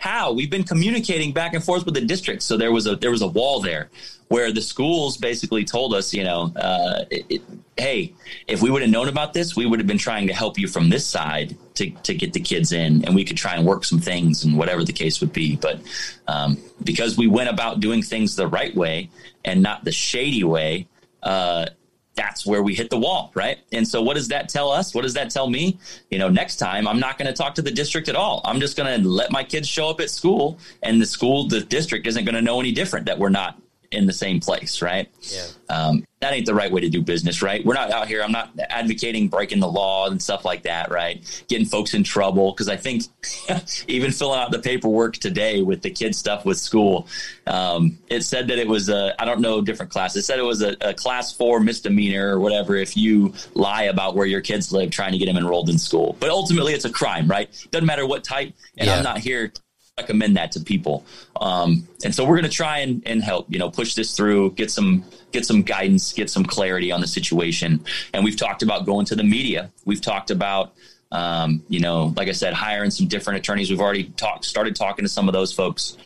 [0.00, 0.32] how?
[0.32, 3.22] We've been communicating back and forth with the district, so there was a there was
[3.22, 3.90] a wall there
[4.30, 7.42] where the schools basically told us, you know, uh, it, it,
[7.76, 8.14] hey,
[8.46, 10.68] if we would have known about this, we would have been trying to help you
[10.68, 13.84] from this side to, to get the kids in, and we could try and work
[13.84, 15.56] some things and whatever the case would be.
[15.56, 15.80] But
[16.28, 19.10] um, because we went about doing things the right way
[19.44, 20.86] and not the shady way,
[21.24, 21.66] uh,
[22.14, 23.58] that's where we hit the wall, right?
[23.72, 24.94] And so, what does that tell us?
[24.94, 25.76] What does that tell me?
[26.08, 28.42] You know, next time I'm not going to talk to the district at all.
[28.44, 31.62] I'm just going to let my kids show up at school, and the school, the
[31.62, 33.60] district isn't going to know any different that we're not
[33.90, 35.08] in the same place, right?
[35.22, 35.46] Yeah.
[35.68, 37.64] Um, that ain't the right way to do business, right?
[37.64, 38.22] We're not out here.
[38.22, 41.44] I'm not advocating breaking the law and stuff like that, right?
[41.48, 42.52] Getting folks in trouble.
[42.52, 43.04] Cause I think
[43.88, 47.08] even filling out the paperwork today with the kid stuff with school,
[47.46, 50.14] um, it said that it was a, I don't know, different class.
[50.14, 54.14] It said it was a, a, class four misdemeanor or whatever if you lie about
[54.14, 56.16] where your kids live trying to get them enrolled in school.
[56.20, 57.50] But ultimately, it's a crime, right?
[57.70, 58.52] Doesn't matter what type.
[58.76, 58.96] And yeah.
[58.96, 59.52] I'm not here
[60.00, 61.04] recommend that to people.
[61.40, 64.52] Um, and so we're going to try and, and help, you know, push this through,
[64.52, 67.84] get some, get some guidance, get some clarity on the situation.
[68.12, 69.70] And we've talked about going to the media.
[69.84, 70.74] We've talked about,
[71.12, 73.70] um, you know, like I said, hiring some different attorneys.
[73.70, 75.96] We've already talked, started talking to some of those folks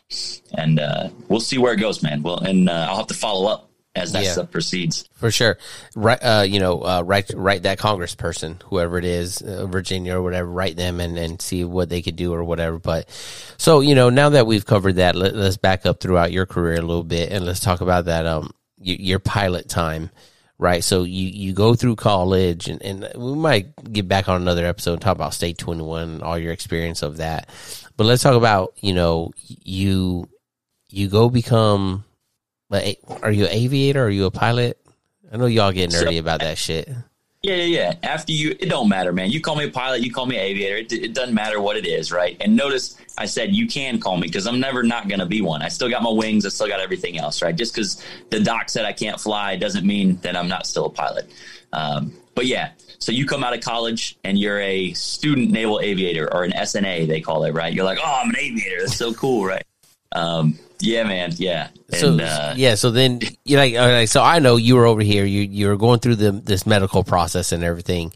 [0.57, 2.23] and, uh, we'll see where it goes, man.
[2.23, 5.09] Well, and, uh, I'll have to follow up as that yeah, stuff proceeds.
[5.15, 5.57] For sure,
[5.95, 6.19] right?
[6.21, 10.49] Uh, you know, uh, write write that Congressperson, whoever it is, uh, Virginia or whatever,
[10.49, 12.79] write them and and see what they could do or whatever.
[12.79, 13.09] But
[13.57, 16.77] so you know, now that we've covered that, let, us back up throughout your career
[16.77, 20.11] a little bit and let's talk about that um your pilot time.
[20.57, 24.65] Right, so you, you go through college, and, and we might get back on another
[24.65, 27.49] episode and talk about STA Twenty One, all your experience of that.
[27.97, 30.29] But let's talk about you know you
[30.91, 32.05] you go become
[32.75, 34.05] but are you an aviator?
[34.05, 34.77] Are you a pilot?
[35.33, 36.89] I know y'all get nerdy so, about that shit.
[37.41, 37.95] Yeah, yeah, yeah.
[38.03, 39.31] After you, it don't matter, man.
[39.31, 40.79] You call me a pilot, you call me aviator.
[40.79, 42.37] It, it doesn't matter what it is, right?
[42.41, 45.41] And notice I said you can call me because I'm never not going to be
[45.41, 45.63] one.
[45.63, 46.45] I still got my wings.
[46.45, 47.55] I still got everything else, right?
[47.55, 50.91] Just because the doc said I can't fly doesn't mean that I'm not still a
[50.91, 51.31] pilot.
[51.73, 56.29] Um, but yeah, So you come out of college and you're a student naval aviator
[56.35, 57.73] or an SNA, they call it, right?
[57.73, 58.81] You're like, oh, I'm an aviator.
[58.81, 59.65] That's so cool, right?
[60.11, 61.33] Um, yeah, man.
[61.37, 61.69] Yeah.
[61.91, 65.03] And, so uh, yeah, so then you like, like, so I know you were over
[65.03, 65.25] here.
[65.25, 68.13] You you were going through the this medical process and everything.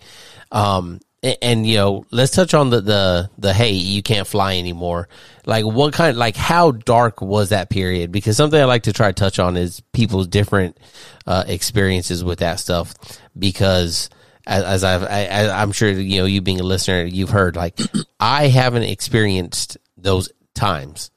[0.51, 4.57] Um, and, and, you know, let's touch on the the the hey, you can't fly
[4.57, 5.09] anymore.
[5.47, 8.13] Like what kind, like how dark was that period?
[8.13, 10.79] Because something I like to try to touch on is people's different
[11.27, 12.95] uh, experiences with that stuff.
[13.37, 14.11] Because
[14.47, 17.79] as, as I've, I, I'm sure you know, you being a listener, you've heard like
[18.21, 21.11] I haven't experienced those times,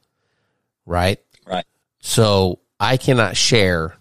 [0.86, 1.20] right?
[2.02, 3.96] So I cannot share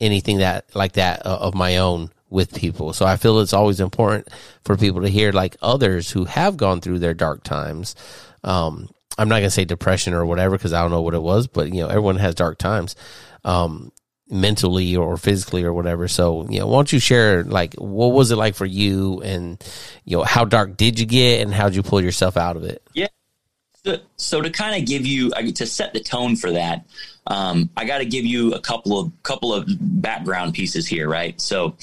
[0.00, 2.92] anything that like that uh, of my own with people.
[2.92, 4.28] So I feel it's always important
[4.64, 7.94] for people to hear like others who have gone through their dark times.
[8.42, 8.88] Um,
[9.18, 11.72] I'm not gonna say depression or whatever because I don't know what it was, but
[11.72, 12.96] you know everyone has dark times,
[13.44, 13.92] um,
[14.30, 16.08] mentally or physically or whatever.
[16.08, 19.62] So you know, why don't you share like what was it like for you, and
[20.04, 22.64] you know how dark did you get, and how did you pull yourself out of
[22.64, 22.82] it?
[22.94, 23.08] Yeah.
[23.84, 26.86] So, so to kind of give you to set the tone for that,
[27.26, 31.40] um, I got to give you a couple of couple of background pieces here, right?
[31.40, 31.76] So,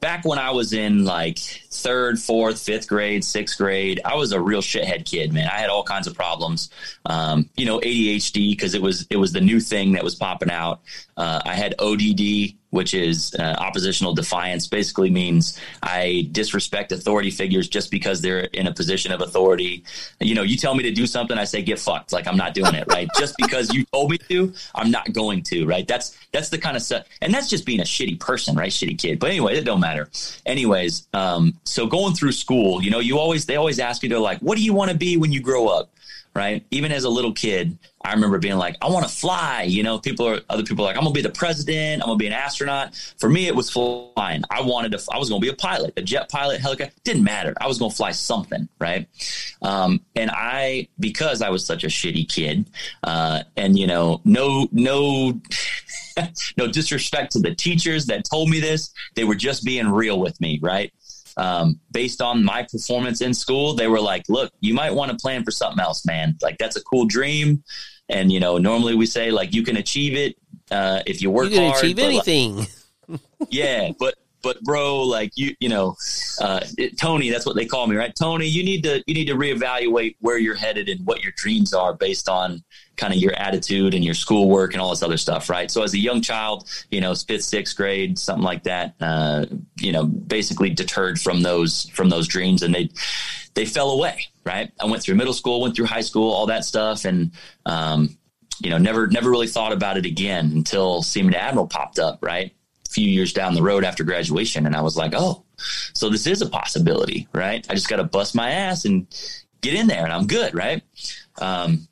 [0.00, 4.40] back when I was in like third, fourth, fifth grade, sixth grade, I was a
[4.40, 5.46] real shithead kid, man.
[5.46, 6.70] I had all kinds of problems.
[7.06, 10.50] Um, you know, ADHD because it was it was the new thing that was popping
[10.50, 10.80] out.
[11.16, 14.66] Uh, I had ODD, which is uh, oppositional defiance.
[14.66, 19.84] Basically means I disrespect authority figures just because they're in a position of authority.
[20.20, 22.12] You know, you tell me to do something, I say get fucked.
[22.12, 23.08] Like I'm not doing it, right?
[23.18, 25.86] just because you told me to, I'm not going to, right?
[25.88, 28.70] That's that's the kind of stuff, and that's just being a shitty person, right?
[28.70, 29.18] Shitty kid.
[29.18, 29.85] But anyway, it don't matter.
[30.44, 34.18] Anyways, um, so going through school, you know, you always they always ask you to
[34.18, 35.90] like, what do you want to be when you grow up?
[36.36, 36.64] right?
[36.70, 39.62] Even as a little kid, I remember being like, I want to fly.
[39.62, 42.02] You know, people are other people are like, I'm gonna be the president.
[42.02, 42.94] I'm gonna be an astronaut.
[43.18, 44.42] For me, it was flying.
[44.50, 45.02] I wanted to.
[45.10, 46.94] I was gonna be a pilot, a jet pilot, helicopter.
[47.04, 47.54] Didn't matter.
[47.58, 49.08] I was gonna fly something, right?
[49.62, 52.68] Um, and I, because I was such a shitty kid,
[53.02, 55.40] uh, and you know, no, no.
[56.56, 58.92] no disrespect to the teachers that told me this.
[59.14, 60.92] They were just being real with me, right?
[61.36, 65.16] um, based on my performance in school, they were like, look, you might want to
[65.16, 66.36] plan for something else, man.
[66.42, 67.62] Like that's a cool dream.
[68.08, 70.36] And, you know, normally we say like you can achieve it
[70.70, 71.84] uh, if you work you can hard.
[71.84, 72.66] achieve anything.
[73.08, 73.90] Like, yeah.
[73.98, 74.14] But,
[74.46, 75.96] but bro, like you, you know,
[76.40, 78.14] uh, it, Tony, that's what they call me, right?
[78.14, 81.74] Tony, you need to, you need to reevaluate where you're headed and what your dreams
[81.74, 82.62] are based on
[82.96, 85.68] kind of your attitude and your schoolwork and all this other stuff, right?
[85.68, 89.46] So as a young child, you know, fifth, sixth grade, something like that, uh,
[89.80, 92.88] you know, basically deterred from those, from those dreams and they,
[93.54, 94.70] they fell away, right?
[94.80, 97.04] I went through middle school, went through high school, all that stuff.
[97.04, 97.32] And,
[97.64, 98.16] um,
[98.60, 102.52] you know, never, never really thought about it again until Seaman Admiral popped up, right?
[102.90, 104.66] Few years down the road after graduation.
[104.66, 105.44] And I was like, oh,
[105.94, 107.66] so this is a possibility, right?
[107.70, 109.06] I just got to bust my ass and
[109.60, 110.82] get in there and I'm good, right?
[111.38, 111.88] Um,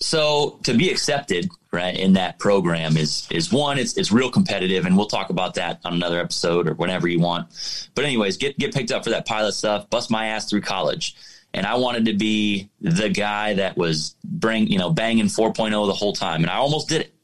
[0.00, 4.86] so to be accepted, right, in that program is is one, it's it's real competitive,
[4.86, 7.90] and we'll talk about that on another episode or whenever you want.
[7.94, 11.16] But anyways, get get picked up for that pilot stuff, bust my ass through college.
[11.54, 15.94] And I wanted to be the guy that was bring, you know, banging 4.0 the
[15.94, 16.42] whole time.
[16.42, 17.14] And I almost did it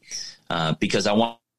[0.49, 1.13] uh, because I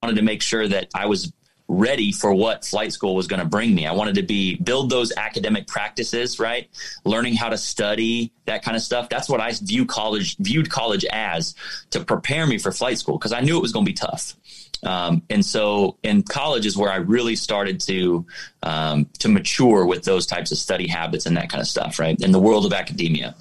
[0.07, 1.33] wanted to make sure that I was
[1.67, 3.89] ready for what flight school was going to bring me.
[3.89, 6.71] I wanted to be build those academic practices, right?
[7.05, 9.09] Learning how to study, that kind of stuff.
[9.09, 11.57] That's what I view college viewed college as
[11.91, 14.37] to prepare me for flight school because I knew it was going to be tough.
[14.85, 18.25] Um, and so in college is where I really started to
[18.63, 22.21] um, to mature with those types of study habits and that kind of stuff, right?
[22.21, 23.35] In the world of academia.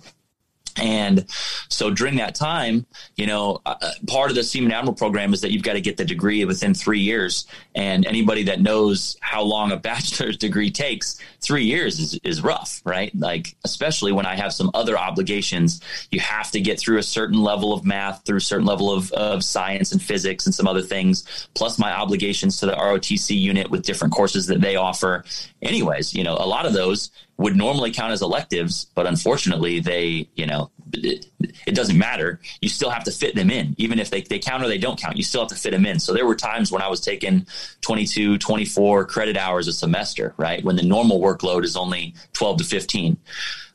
[0.77, 1.25] And
[1.69, 5.41] so during that time, you know, uh, uh, part of the Seaman Admiral program is
[5.41, 7.47] that you've got to get the degree within three years.
[7.75, 12.81] And anybody that knows how long a bachelor's degree takes, three years is, is rough,
[12.85, 13.13] right?
[13.15, 15.81] Like, especially when I have some other obligations,
[16.11, 19.11] you have to get through a certain level of math, through a certain level of,
[19.11, 23.69] of science and physics and some other things, plus my obligations to the ROTC unit
[23.69, 25.23] with different courses that they offer.
[25.61, 30.29] Anyways, you know, a lot of those would normally count as electives, but unfortunately, they,
[30.35, 30.71] you know,
[31.03, 31.25] it,
[31.65, 32.39] it, doesn't matter.
[32.61, 33.75] You still have to fit them in.
[33.77, 35.85] Even if they, they count or they don't count, you still have to fit them
[35.85, 35.99] in.
[35.99, 37.45] So there were times when I was taking
[37.81, 40.63] 22, 24 credit hours a semester, right?
[40.63, 43.17] When the normal workload is only 12 to 15.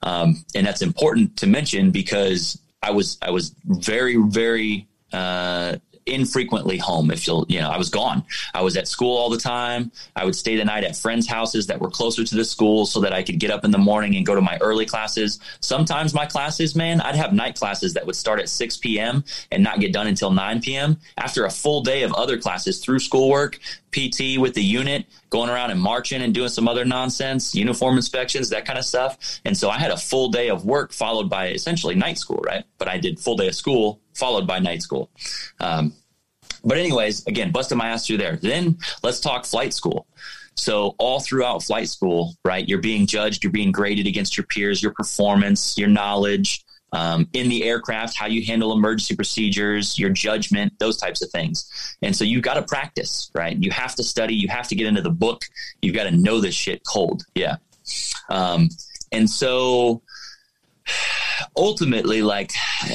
[0.03, 5.77] Um, and that's important to mention because I was, I was very, very, uh,
[6.11, 8.25] infrequently home if you'll you know i was gone.
[8.55, 9.93] I was at school all the time.
[10.17, 13.01] I would stay the night at friends houses that were closer to the school so
[13.01, 15.41] that i could get up in the morning and go to my early classes.
[15.61, 19.63] Sometimes my classes man i'd have night classes that would start at 6 p.m and
[19.63, 23.59] not get done until 9 p.m after a full day of other classes through schoolwork
[23.93, 28.51] PT with the unit, going around and marching and doing some other nonsense, uniform inspections,
[28.51, 29.41] that kind of stuff.
[29.45, 32.65] And so I had a full day of work followed by essentially night school, right?
[32.79, 35.11] But I did full day of school followed by night school.
[35.61, 35.95] Um,
[36.65, 38.37] but anyways, again, busted my ass through there.
[38.37, 40.07] Then let's talk flight school.
[40.57, 44.83] So all throughout flight school, right, you're being judged, you're being graded against your peers,
[44.83, 50.73] your performance, your knowledge, um, in the aircraft, how you handle emergency procedures, your judgment,
[50.79, 51.97] those types of things.
[52.03, 53.57] And so you've got to practice, right?
[53.57, 55.45] You have to study, you have to get into the book,
[55.83, 57.25] you've got to know this shit cold.
[57.35, 57.57] Yeah.
[58.29, 58.69] Um,
[59.13, 60.03] and so
[61.57, 62.53] ultimately, like,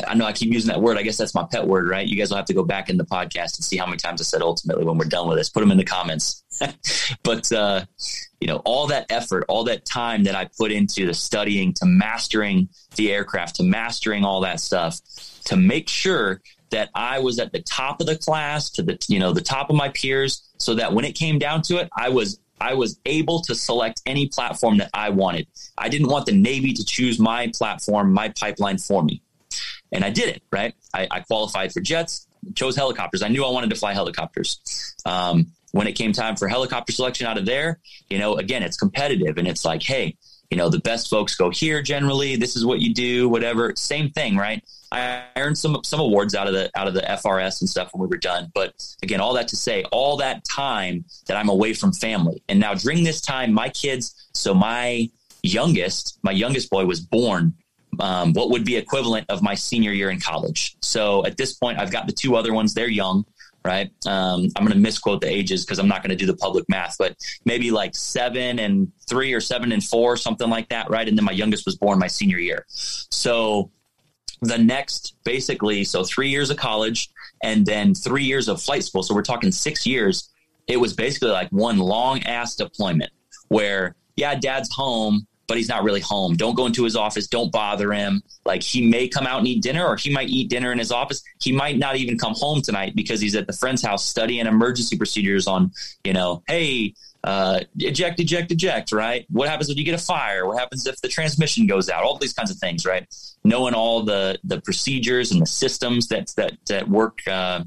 [0.07, 0.97] I know I keep using that word.
[0.97, 2.07] I guess that's my pet word, right?
[2.07, 4.21] You guys will have to go back in the podcast and see how many times
[4.21, 5.49] I said ultimately when we're done with this.
[5.49, 6.43] Put them in the comments.
[7.23, 7.85] but, uh,
[8.39, 11.85] you know, all that effort, all that time that I put into the studying to
[11.85, 14.99] mastering the aircraft, to mastering all that stuff,
[15.45, 16.41] to make sure
[16.71, 19.69] that I was at the top of the class, to the, you know, the top
[19.69, 22.99] of my peers, so that when it came down to it, I was I was
[23.05, 25.47] able to select any platform that I wanted.
[25.77, 29.21] I didn't want the Navy to choose my platform, my pipeline for me.
[29.91, 30.73] And I did it, right?
[30.93, 33.21] I, I qualified for jets, chose helicopters.
[33.21, 34.95] I knew I wanted to fly helicopters.
[35.05, 37.79] Um, when it came time for helicopter selection out of there,
[38.09, 40.15] you know, again, it's competitive and it's like, hey,
[40.49, 42.37] you know, the best folks go here generally.
[42.37, 43.73] This is what you do, whatever.
[43.75, 44.63] Same thing, right?
[44.95, 48.01] I earned some some awards out of the out of the FRS and stuff when
[48.01, 48.51] we were done.
[48.53, 48.73] But
[49.03, 52.73] again, all that to say, all that time that I'm away from family, and now
[52.73, 54.29] during this time, my kids.
[54.33, 55.09] So my
[55.43, 57.53] youngest, my youngest boy was born.
[57.99, 60.75] Um, what would be equivalent of my senior year in college.
[60.81, 62.73] So at this point, I've got the two other ones.
[62.73, 63.25] They're young,
[63.63, 63.89] right?
[64.05, 66.65] Um, I'm going to misquote the ages because I'm not going to do the public
[66.67, 67.15] math, but
[67.45, 71.07] maybe like seven and three or seven and four, something like that, right?
[71.07, 72.65] And then my youngest was born my senior year.
[72.67, 73.71] So
[74.41, 77.09] the next basically so three years of college
[77.43, 79.03] and then three years of flight school.
[79.03, 80.29] So we're talking six years.
[80.67, 83.11] It was basically like one long ass deployment
[83.49, 86.35] where yeah dad's home but he's not really home.
[86.35, 87.27] Don't go into his office.
[87.27, 88.23] Don't bother him.
[88.45, 90.91] Like he may come out and eat dinner or he might eat dinner in his
[90.91, 91.23] office.
[91.41, 94.97] He might not even come home tonight because he's at the friend's house studying emergency
[94.97, 95.71] procedures on
[96.03, 96.93] you know hey
[97.25, 99.25] uh, eject, eject, eject, right?
[99.31, 100.45] What happens if you get a fire?
[100.45, 102.03] What happens if the transmission goes out?
[102.03, 103.03] All these kinds of things, right?
[103.43, 107.63] Knowing all the the procedures and the systems that that that work, uh,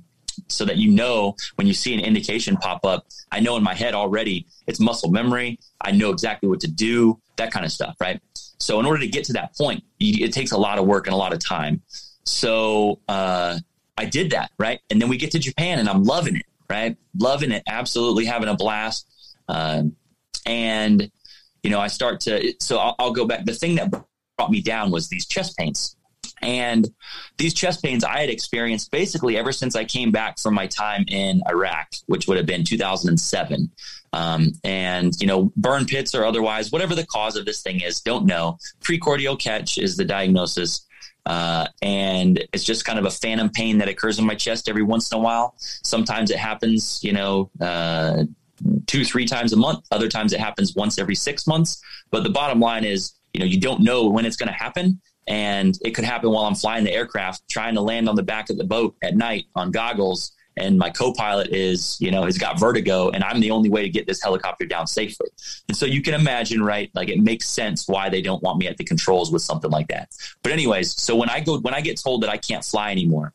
[0.46, 3.06] so that you know when you see an indication pop up.
[3.32, 5.58] I know in my head already it's muscle memory.
[5.80, 7.20] I know exactly what to do.
[7.34, 8.20] That kind of stuff, right?
[8.58, 11.08] So in order to get to that point, you, it takes a lot of work
[11.08, 11.82] and a lot of time.
[12.22, 13.58] So uh,
[13.96, 14.78] I did that, right?
[14.88, 16.96] And then we get to Japan, and I'm loving it, right?
[17.18, 19.07] Loving it, absolutely having a blast
[19.48, 19.96] um,
[20.46, 21.10] and,
[21.62, 23.44] you know, I start to, so I'll, I'll, go back.
[23.44, 23.90] The thing that
[24.36, 25.96] brought me down was these chest pains.
[26.40, 26.88] And
[27.36, 31.04] these chest pains I had experienced basically ever since I came back from my time
[31.08, 33.70] in Iraq, which would have been 2007.
[34.12, 38.00] Um, and, you know, burn pits or otherwise, whatever the cause of this thing is,
[38.00, 38.58] don't know.
[38.80, 40.86] Precordial catch is the diagnosis.
[41.26, 44.82] Uh, and it's just kind of a phantom pain that occurs in my chest every
[44.82, 45.54] once in a while.
[45.58, 48.24] Sometimes it happens, you know, uh,
[48.86, 49.86] two, three times a month.
[49.90, 51.80] Other times it happens once every six months.
[52.10, 55.00] But the bottom line is, you know, you don't know when it's going to happen.
[55.26, 58.48] And it could happen while I'm flying the aircraft, trying to land on the back
[58.48, 60.32] of the boat at night on goggles.
[60.56, 63.88] And my co-pilot is, you know, has got vertigo, and I'm the only way to
[63.88, 65.28] get this helicopter down safely.
[65.68, 66.90] And so you can imagine, right?
[66.94, 69.86] Like it makes sense why they don't want me at the controls with something like
[69.88, 70.08] that.
[70.42, 73.34] But anyways, so when I go, when I get told that I can't fly anymore,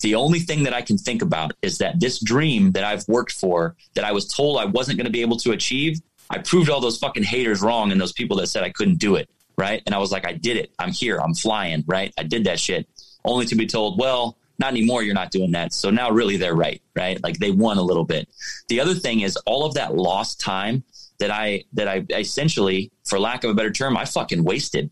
[0.00, 3.32] the only thing that I can think about is that this dream that I've worked
[3.32, 6.70] for, that I was told I wasn't going to be able to achieve, I proved
[6.70, 9.28] all those fucking haters wrong and those people that said I couldn't do it.
[9.56, 9.82] Right.
[9.86, 10.70] And I was like, I did it.
[10.78, 11.18] I'm here.
[11.18, 11.82] I'm flying.
[11.86, 12.14] Right.
[12.16, 12.88] I did that shit
[13.24, 15.02] only to be told, well, not anymore.
[15.02, 15.72] You're not doing that.
[15.72, 16.80] So now really they're right.
[16.94, 17.20] Right.
[17.22, 18.28] Like they won a little bit.
[18.68, 20.84] The other thing is all of that lost time
[21.18, 24.90] that I, that I essentially, for lack of a better term, I fucking wasted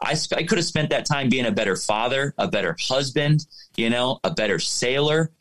[0.00, 3.46] I, I could have spent that time being a better father, a better husband,
[3.76, 5.32] you know, a better sailor.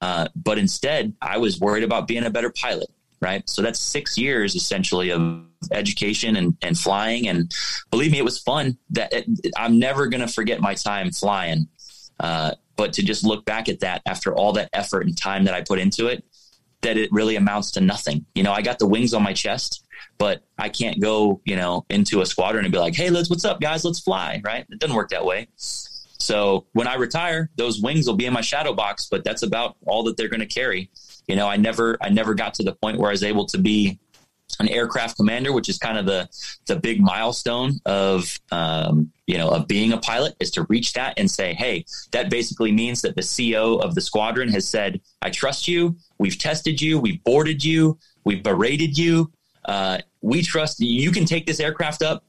[0.00, 2.88] Uh, but instead, I was worried about being a better pilot,
[3.20, 3.48] right?
[3.48, 7.28] So that's six years essentially of education and, and flying.
[7.28, 7.52] And
[7.90, 8.76] believe me, it was fun.
[8.90, 11.68] That it, I'm never going to forget my time flying.
[12.20, 15.54] Uh, but to just look back at that after all that effort and time that
[15.54, 16.24] I put into it,
[16.82, 18.26] that it really amounts to nothing.
[18.34, 19.84] You know, I got the wings on my chest
[20.18, 23.44] but I can't go, you know, into a squadron and be like, hey, let's, what's
[23.44, 23.84] up, guys?
[23.84, 24.66] Let's fly, right?
[24.70, 25.48] It doesn't work that way.
[25.56, 29.76] So when I retire, those wings will be in my shadow box, but that's about
[29.86, 30.90] all that they're going to carry.
[31.26, 33.58] You know, I never, I never got to the point where I was able to
[33.58, 33.98] be
[34.60, 36.28] an aircraft commander, which is kind of the
[36.66, 41.14] the big milestone of um, you know of being a pilot, is to reach that
[41.16, 45.30] and say, hey, that basically means that the CO of the squadron has said, I
[45.30, 45.96] trust you.
[46.18, 46.98] We've tested you.
[46.98, 47.98] We've boarded you.
[48.24, 49.32] We've berated you.
[49.64, 52.24] Uh, we trust you can take this aircraft up,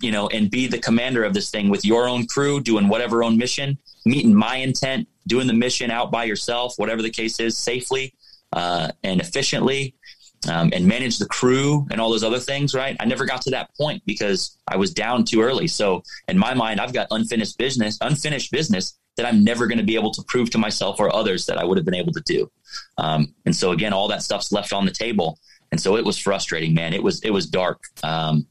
[0.00, 3.22] you know, and be the commander of this thing with your own crew, doing whatever
[3.22, 7.56] own mission, meeting my intent, doing the mission out by yourself, whatever the case is,
[7.56, 8.14] safely
[8.52, 9.94] uh, and efficiently
[10.48, 12.96] um, and manage the crew and all those other things, right?
[12.98, 15.68] I never got to that point because I was down too early.
[15.68, 19.84] So in my mind, I've got unfinished business, unfinished business that I'm never going to
[19.84, 22.22] be able to prove to myself or others that I would have been able to
[22.22, 22.50] do.
[22.98, 25.38] Um, and so again, all that stuff's left on the table.
[25.72, 26.92] And so it was frustrating, man.
[26.92, 27.82] It was, it was dark.
[28.04, 28.46] Um,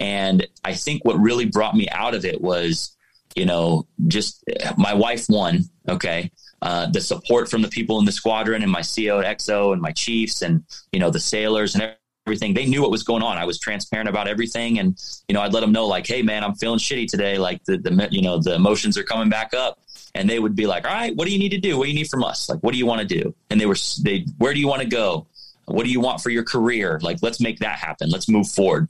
[0.00, 2.96] and I think what really brought me out of it was,
[3.36, 4.42] you know, just
[4.76, 5.60] my wife won.
[5.88, 6.32] Okay.
[6.62, 9.80] Uh, the support from the people in the squadron and my CO and XO and
[9.82, 11.94] my chiefs and you know the sailors and
[12.26, 12.54] everything.
[12.54, 13.36] They knew what was going on.
[13.36, 14.98] I was transparent about everything, and
[15.28, 17.36] you know I'd let them know like, hey man, I'm feeling shitty today.
[17.36, 19.80] Like the the you know the emotions are coming back up,
[20.14, 21.76] and they would be like, all right, what do you need to do?
[21.76, 22.48] What do you need from us?
[22.48, 23.34] Like, what do you want to do?
[23.50, 25.26] And they were they, where do you want to go?
[25.66, 26.98] What do you want for your career?
[27.02, 28.08] Like, let's make that happen.
[28.10, 28.88] Let's move forward.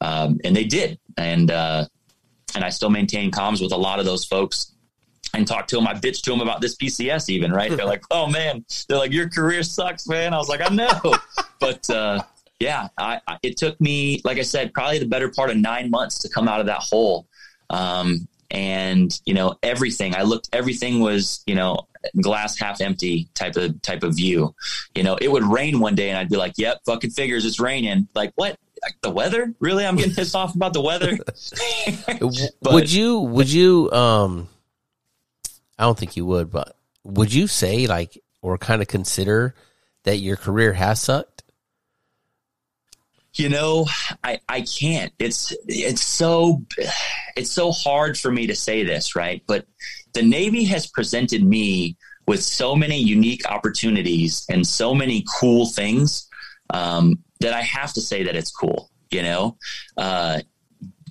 [0.00, 1.86] Um, and they did, and uh,
[2.54, 4.72] and I still maintain comms with a lot of those folks
[5.34, 5.86] and talk to them.
[5.86, 7.74] I bitched to them about this PCS even, right?
[7.74, 10.34] They're like, oh man, they're like, your career sucks, man.
[10.34, 11.16] I was like, I know.
[11.60, 12.22] but, uh,
[12.60, 15.90] yeah, I, I, it took me, like I said, probably the better part of nine
[15.90, 17.26] months to come out of that hole.
[17.70, 21.86] Um, and you know, everything I looked, everything was, you know,
[22.20, 24.54] glass half empty type of, type of view,
[24.94, 27.58] you know, it would rain one day and I'd be like, yep, fucking figures it's
[27.58, 28.08] raining.
[28.14, 28.58] Like what?
[28.82, 29.54] Like the weather?
[29.58, 29.86] Really?
[29.86, 31.16] I'm getting pissed off about the weather.
[32.60, 34.48] but, would you, would you, um,
[35.78, 39.54] I don't think you would, but would you say like or kind of consider
[40.04, 41.31] that your career has sucked?
[43.34, 43.86] You know,
[44.22, 45.12] I I can't.
[45.18, 46.62] It's it's so
[47.36, 49.42] it's so hard for me to say this, right?
[49.46, 49.66] But
[50.12, 56.28] the Navy has presented me with so many unique opportunities and so many cool things
[56.70, 58.90] um, that I have to say that it's cool.
[59.10, 59.56] You know,
[59.96, 60.40] uh,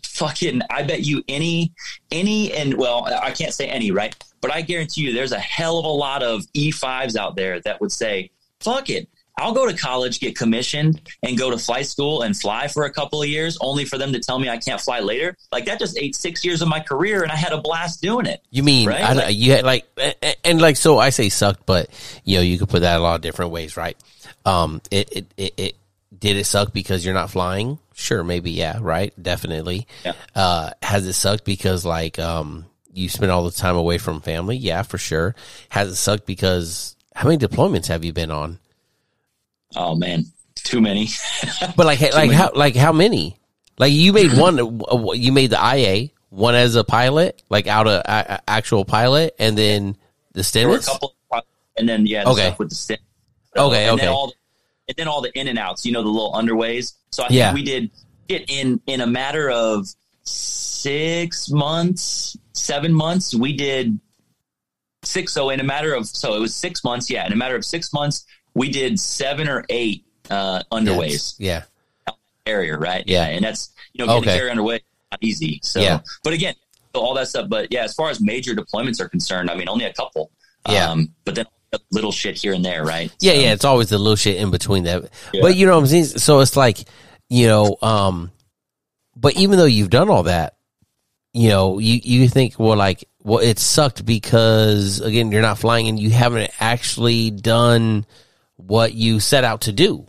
[0.05, 1.73] fucking, I bet you any
[2.11, 4.15] any and well, I can't say any, right?
[4.41, 7.79] But I guarantee you, there's a hell of a lot of E5s out there that
[7.81, 9.07] would say, fuck it.
[9.37, 12.91] I'll go to college, get commissioned, and go to flight school and fly for a
[12.91, 15.35] couple of years, only for them to tell me I can't fly later.
[15.51, 18.25] Like that just ate six years of my career, and I had a blast doing
[18.25, 18.41] it.
[18.51, 19.01] You mean right?
[19.01, 20.99] I, like, you had like and, and like so?
[20.99, 21.89] I say sucked, but
[22.23, 23.97] you know you could put that a lot of different ways, right?
[24.45, 25.75] Um, it it it, it
[26.17, 27.79] did it suck because you're not flying?
[27.93, 29.87] Sure, maybe yeah, right, definitely.
[30.05, 30.13] Yeah.
[30.35, 34.57] Uh, has it sucked because like um you spend all the time away from family.
[34.57, 35.35] Yeah, for sure.
[35.69, 38.59] Has it sucked because how many deployments have you been on?
[39.75, 41.07] Oh man, too many.
[41.75, 42.33] but like, like many.
[42.33, 43.37] how, like how many?
[43.77, 44.57] Like you made one,
[45.13, 49.57] you made the IA one as a pilot, like out of uh, actual pilot, and
[49.57, 49.97] then
[50.33, 50.89] the Stennis.
[51.77, 52.55] and then yeah, the okay.
[52.57, 52.75] with the.
[52.75, 52.95] So,
[53.57, 54.05] okay, and okay.
[54.05, 54.33] Then all the,
[54.87, 56.93] and then all the in and outs, you know, the little underways.
[57.11, 57.53] So I think yeah.
[57.53, 57.91] we did
[58.27, 59.87] it in in a matter of
[60.23, 63.99] six months, seven months, we did
[65.03, 65.33] six.
[65.33, 67.09] So in a matter of, so it was six months.
[67.09, 67.25] Yeah.
[67.25, 71.35] In a matter of six months, we did seven or eight, uh, underways.
[71.37, 71.63] Yeah.
[72.45, 73.03] Carrier, right?
[73.07, 73.25] Yeah.
[73.25, 74.37] And that's, you know, getting okay.
[74.37, 74.81] carrier underway,
[75.11, 75.59] not easy.
[75.63, 75.99] So, yeah.
[76.23, 76.55] but again,
[76.93, 77.49] all that stuff.
[77.49, 80.31] But yeah, as far as major deployments are concerned, I mean, only a couple.
[80.67, 80.89] Yeah.
[80.89, 81.45] Um, but then
[81.91, 83.13] little shit here and there, right?
[83.19, 83.33] Yeah.
[83.33, 83.53] So, yeah.
[83.53, 85.09] It's always the little shit in between that.
[85.31, 85.41] Yeah.
[85.41, 86.05] But you know what I'm saying?
[86.05, 86.79] So it's like,
[87.29, 88.31] you know, um,
[89.15, 90.55] but even though you've done all that,
[91.33, 95.87] you know, you, you think, well, like, well, it sucked because again, you're not flying
[95.87, 98.05] and you haven't actually done
[98.61, 100.07] what you set out to do.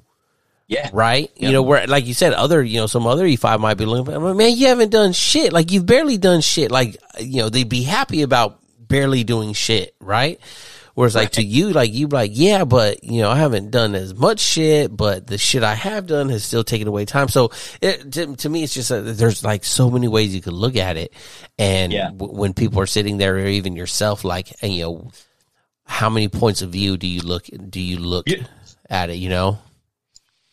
[0.68, 0.88] Yeah.
[0.92, 1.30] Right.
[1.36, 4.06] You know, where, like you said, other, you know, some other E5 might be looking,
[4.06, 5.52] for, man, you haven't done shit.
[5.52, 6.70] Like you've barely done shit.
[6.70, 9.94] Like, you know, they'd be happy about barely doing shit.
[10.00, 10.40] Right.
[10.94, 14.14] Whereas like to you, like you like, yeah, but you know, I haven't done as
[14.14, 17.28] much shit, but the shit I have done has still taken away time.
[17.28, 17.50] So
[17.80, 20.76] it, to, to me, it's just, a, there's like so many ways you could look
[20.76, 21.12] at it.
[21.58, 22.10] And yeah.
[22.10, 25.10] w- when people are sitting there or even yourself, like, and, you know,
[25.92, 28.46] how many points of view do you look, do you look yeah.
[28.88, 29.58] at it, you know?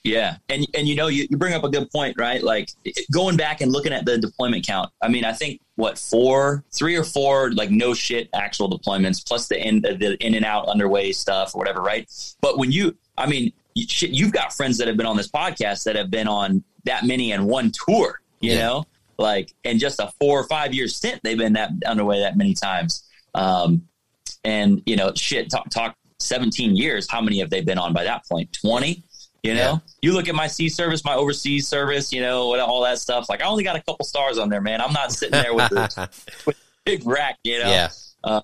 [0.03, 2.41] Yeah, and and you know you, you bring up a good point, right?
[2.41, 2.69] Like
[3.11, 4.89] going back and looking at the deployment count.
[5.01, 9.49] I mean, I think what four, three or four like no shit actual deployments plus
[9.49, 12.09] the in the in and out underway stuff or whatever, right?
[12.39, 15.29] But when you, I mean, you, shit, you've got friends that have been on this
[15.29, 18.59] podcast that have been on that many in one tour, you yeah.
[18.59, 18.85] know,
[19.17, 22.53] like in just a four or five year stint, they've been that underway that many
[22.53, 23.03] times.
[23.35, 23.88] Um,
[24.43, 27.09] and you know, shit, talk, talk 17 years.
[27.09, 28.51] How many have they been on by that point?
[28.61, 29.03] 20
[29.43, 29.77] You know, yeah.
[30.01, 33.29] you look at my sea service, my overseas service, you know, all that stuff.
[33.29, 34.81] Like I only got a couple stars on there, man.
[34.81, 36.09] I'm not sitting there with, a,
[36.45, 37.69] with a big rack, you know.
[37.69, 37.89] Yeah.
[38.23, 38.41] Uh,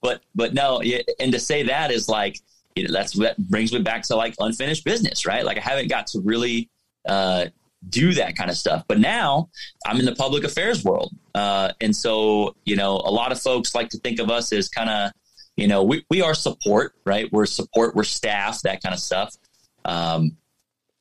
[0.00, 0.80] but but no,
[1.18, 2.38] and to say that is like
[2.76, 5.44] you know, that's that brings me back to like unfinished business, right?
[5.44, 6.70] Like I haven't got to really
[7.08, 7.46] uh,
[7.88, 8.84] do that kind of stuff.
[8.88, 9.50] But now
[9.86, 11.12] I'm in the public affairs world.
[11.38, 14.68] Uh, and so, you know, a lot of folks like to think of us as
[14.68, 15.12] kind of,
[15.56, 17.32] you know, we, we are support, right?
[17.32, 19.36] We're support, we're staff, that kind of stuff.
[19.84, 20.36] Um,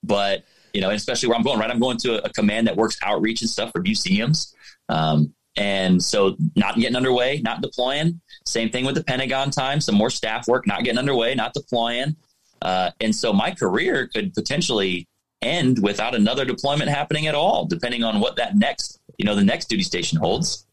[0.03, 0.43] but,
[0.75, 1.71] you know, especially where I'm going, right?
[1.71, 4.53] I'm going to a, a command that works outreach and stuff for museums.
[4.89, 8.21] Um, and so not getting underway, not deploying.
[8.45, 12.15] Same thing with the Pentagon time, some more staff work, not getting underway, not deploying.
[12.61, 15.07] Uh, and so my career could potentially
[15.41, 19.43] end without another deployment happening at all, depending on what that next, you know, the
[19.43, 20.65] next duty station holds.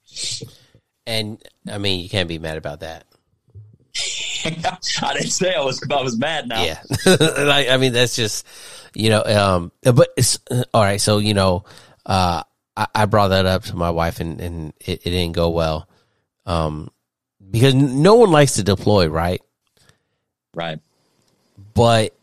[1.06, 3.04] And I mean, you can't be mad about that.
[4.44, 5.82] I didn't say I was.
[5.90, 6.64] I was mad now.
[6.64, 8.46] Yeah, like I mean, that's just
[8.94, 9.22] you know.
[9.22, 10.38] Um, but it's
[10.72, 11.00] all right.
[11.00, 11.64] So you know,
[12.04, 12.42] uh,
[12.76, 15.88] I, I brought that up to my wife, and and it, it didn't go well.
[16.44, 16.90] Um,
[17.50, 19.40] because no one likes to deploy, right?
[20.54, 20.80] Right.
[21.74, 22.16] But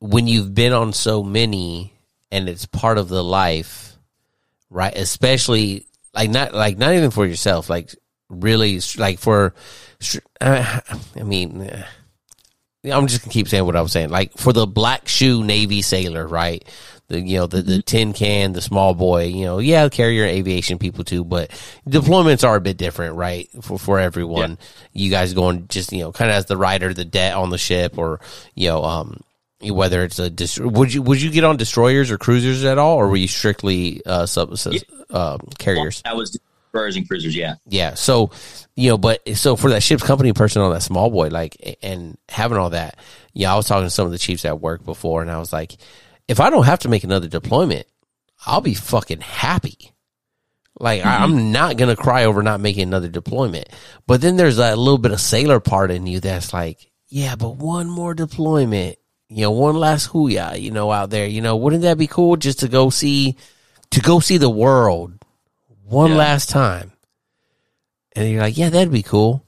[0.00, 1.94] when you've been on so many
[2.30, 3.93] and it's part of the life,
[4.70, 4.96] right?
[4.96, 7.94] Especially like not like not even for yourself, like
[8.28, 9.54] really like for.
[10.40, 10.80] Uh,
[11.16, 11.86] I mean, uh,
[12.92, 14.10] I'm just gonna keep saying what I was saying.
[14.10, 16.64] Like for the black shoe Navy sailor, right?
[17.08, 17.80] The you know the the mm-hmm.
[17.80, 19.24] tin can, the small boy.
[19.24, 21.50] You know, yeah, carrier aviation people too, but
[21.88, 23.48] deployments are a bit different, right?
[23.62, 24.50] For for everyone,
[24.92, 25.04] yeah.
[25.04, 27.58] you guys going just you know kind of as the rider, the det on the
[27.58, 28.20] ship, or
[28.54, 29.20] you know, um,
[29.60, 30.30] whether it's a
[30.60, 34.02] would you would you get on destroyers or cruisers at all, or were you strictly
[34.04, 34.54] uh, sub,
[35.10, 36.02] uh, carriers?
[36.04, 37.94] I was destroyers and cruisers, yeah, yeah.
[37.94, 38.30] So
[38.74, 42.18] you know, but so for that ship's company person on that small boy, like and
[42.28, 42.98] having all that,
[43.32, 45.52] yeah, I was talking to some of the chiefs at work before, and I was
[45.52, 45.76] like,
[46.28, 47.86] if I don't have to make another deployment,
[48.46, 49.92] I'll be fucking happy.
[50.78, 51.22] Like mm-hmm.
[51.22, 53.68] I'm not gonna cry over not making another deployment.
[54.06, 57.56] But then there's that little bit of sailor part in you that's like, yeah, but
[57.56, 58.98] one more deployment
[59.28, 61.26] you know, one last hooyah, you know, out there.
[61.26, 63.36] You know, wouldn't that be cool just to go see,
[63.90, 65.12] to go see the world
[65.84, 66.16] one yeah.
[66.16, 66.92] last time?
[68.14, 69.44] And you're like, yeah, that'd be cool.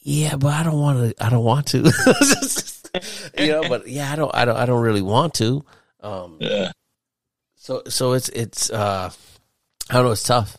[0.00, 1.24] Yeah, but I don't want to.
[1.24, 1.78] I don't want to.
[3.38, 4.32] you know, but yeah, I don't.
[4.32, 4.56] I don't.
[4.56, 5.64] I don't really want to.
[6.00, 6.70] Um, yeah.
[7.56, 8.70] So so it's it's.
[8.70, 9.10] uh
[9.90, 10.12] I don't know.
[10.12, 10.58] It's tough.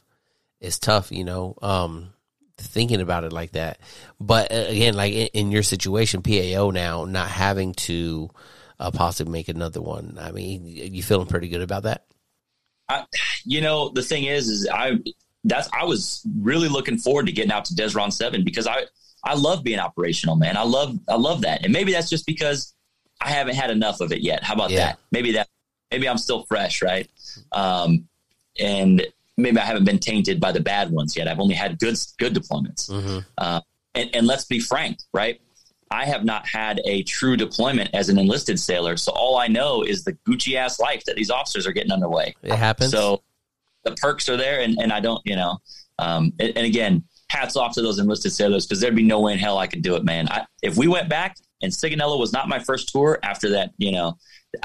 [0.59, 1.13] It's tough.
[1.13, 1.55] You know.
[1.61, 2.13] Um
[2.57, 3.79] thinking about it like that.
[4.19, 8.29] But uh, again, like in, in your situation, PAO now not having to
[8.79, 10.17] uh, possibly make another one.
[10.19, 12.05] I mean, you feeling pretty good about that?
[12.89, 13.05] I,
[13.43, 14.99] you know, the thing is, is I
[15.43, 18.83] that's I was really looking forward to getting out to DESRON seven because I
[19.23, 20.57] I love being operational, man.
[20.57, 22.73] I love I love that, and maybe that's just because
[23.21, 24.43] I haven't had enough of it yet.
[24.43, 24.77] How about yeah.
[24.77, 24.99] that?
[25.11, 25.47] Maybe that
[25.91, 27.09] maybe I'm still fresh, right?
[27.51, 28.07] Um,
[28.59, 29.05] and
[29.37, 31.27] maybe I haven't been tainted by the bad ones yet.
[31.27, 32.89] I've only had good good deployments.
[32.89, 33.19] Mm-hmm.
[33.37, 33.61] Uh,
[33.95, 35.39] and, and let's be frank, right?
[35.89, 39.83] I have not had a true deployment as an enlisted sailor, so all I know
[39.83, 42.35] is the Gucci ass life that these officers are getting underway.
[42.43, 42.91] It happens.
[42.91, 43.23] So
[43.83, 45.59] the perks are there, and, and I don't, you know.
[45.97, 49.33] Um, and, and, again, hats off to those enlisted sailors because there'd be no way
[49.33, 50.27] in hell I could do it, man.
[50.29, 53.91] I, if we went back and Sigonella was not my first tour after that, you
[53.91, 54.17] know,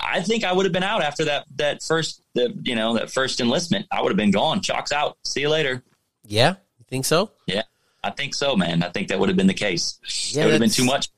[0.02, 3.10] I think I would have been out after that that first the you know that
[3.10, 3.86] first enlistment.
[3.90, 4.60] I would have been gone.
[4.60, 5.18] Chalk's out.
[5.24, 5.82] See you later.
[6.24, 7.32] Yeah, you think so?
[7.46, 7.62] Yeah,
[8.02, 8.82] I think so, man.
[8.82, 9.98] I think that would have been the case.
[10.32, 11.08] Yeah, it would have been too much.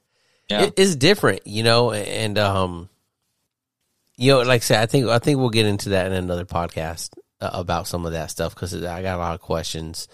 [0.50, 0.64] Yeah.
[0.64, 2.88] It is different, you know, and um,
[4.16, 6.44] you know, like I said, I think I think we'll get into that in another
[6.44, 7.10] podcast
[7.40, 10.08] uh, about some of that stuff because I got a lot of questions.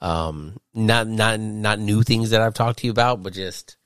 [0.00, 3.76] Um, not not not new things that I've talked to you about, but just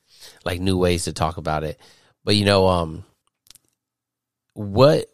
[0.44, 1.80] like new ways to talk about it.
[2.24, 3.04] But you know, um,
[4.58, 5.06] what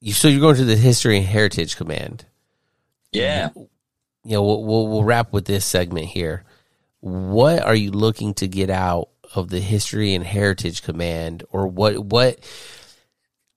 [0.00, 2.24] you so you're going to the history and heritage command.
[3.12, 3.50] Yeah.
[3.54, 3.68] You
[4.24, 6.44] know we'll, we'll, we'll wrap with this segment here.
[6.98, 11.96] What are you looking to get out of the history and heritage command or what
[11.98, 12.38] what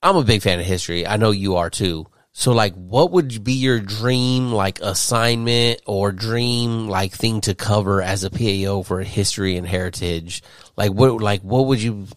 [0.02, 1.06] i'm a big fan of history.
[1.08, 2.06] I know you are too.
[2.32, 8.02] So like what would be your dream like assignment or dream like thing to cover
[8.02, 10.44] as a pao for history and heritage?
[10.78, 12.08] Like what like what would you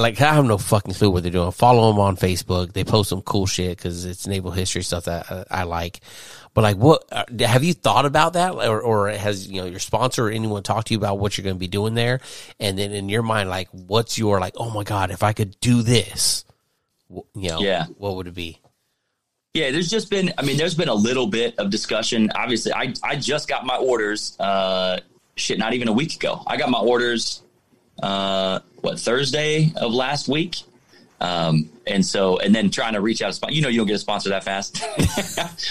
[0.00, 1.52] like I have no fucking clue what they're doing.
[1.52, 2.72] Follow them on Facebook.
[2.72, 6.00] They post some cool shit because it's naval history stuff that I, I, like.
[6.54, 9.80] But like, what uh, have you thought about that, or, or has you know your
[9.80, 12.20] sponsor or anyone talked to you about what you're going to be doing there?
[12.58, 14.54] And then in your mind, like, what's your like?
[14.56, 16.44] Oh my god, if I could do this,
[17.10, 18.60] you know, yeah, what would it be?
[19.52, 20.32] Yeah, there's just been.
[20.38, 22.30] I mean, there's been a little bit of discussion.
[22.34, 24.38] Obviously, I I just got my orders.
[24.40, 25.00] Uh,
[25.36, 26.42] shit, not even a week ago.
[26.46, 27.42] I got my orders
[28.02, 30.56] uh, what Thursday of last week.
[31.20, 33.94] Um, and so, and then trying to reach out, to you know, you don't get
[33.94, 34.84] a sponsor that fast,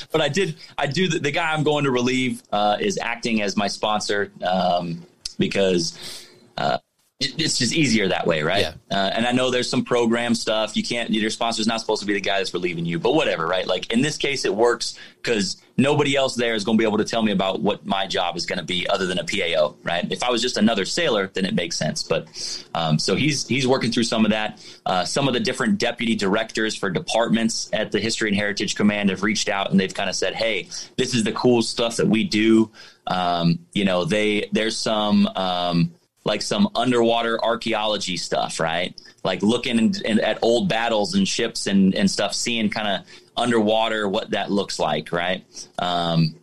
[0.11, 3.41] but I did, I do the, the, guy I'm going to relieve, uh, is acting
[3.41, 5.05] as my sponsor, um,
[5.37, 6.25] because,
[6.55, 6.77] uh,
[7.21, 8.61] it's just easier that way, right?
[8.61, 8.73] Yeah.
[8.89, 10.75] Uh, and I know there's some program stuff.
[10.75, 13.45] You can't, your sponsor's not supposed to be the guy that's relieving you, but whatever,
[13.45, 13.67] right?
[13.67, 16.97] Like in this case, it works because nobody else there is going to be able
[16.97, 19.75] to tell me about what my job is going to be other than a PAO,
[19.83, 20.11] right?
[20.11, 22.03] If I was just another sailor, then it makes sense.
[22.03, 22.27] But
[22.73, 24.63] um, so he's he's working through some of that.
[24.85, 29.09] Uh, some of the different deputy directors for departments at the History and Heritage Command
[29.09, 32.07] have reached out and they've kind of said, "Hey, this is the cool stuff that
[32.07, 32.71] we do."
[33.07, 35.27] Um, you know, they there's some.
[35.35, 35.93] Um,
[36.23, 38.99] like some underwater archaeology stuff, right?
[39.23, 43.07] Like looking in, in, at old battles and ships and, and stuff, seeing kind of
[43.35, 45.43] underwater what that looks like, right?
[45.79, 46.35] Um,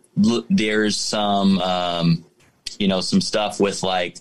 [0.49, 2.25] there's some, um,
[2.77, 4.17] you know, some stuff with like,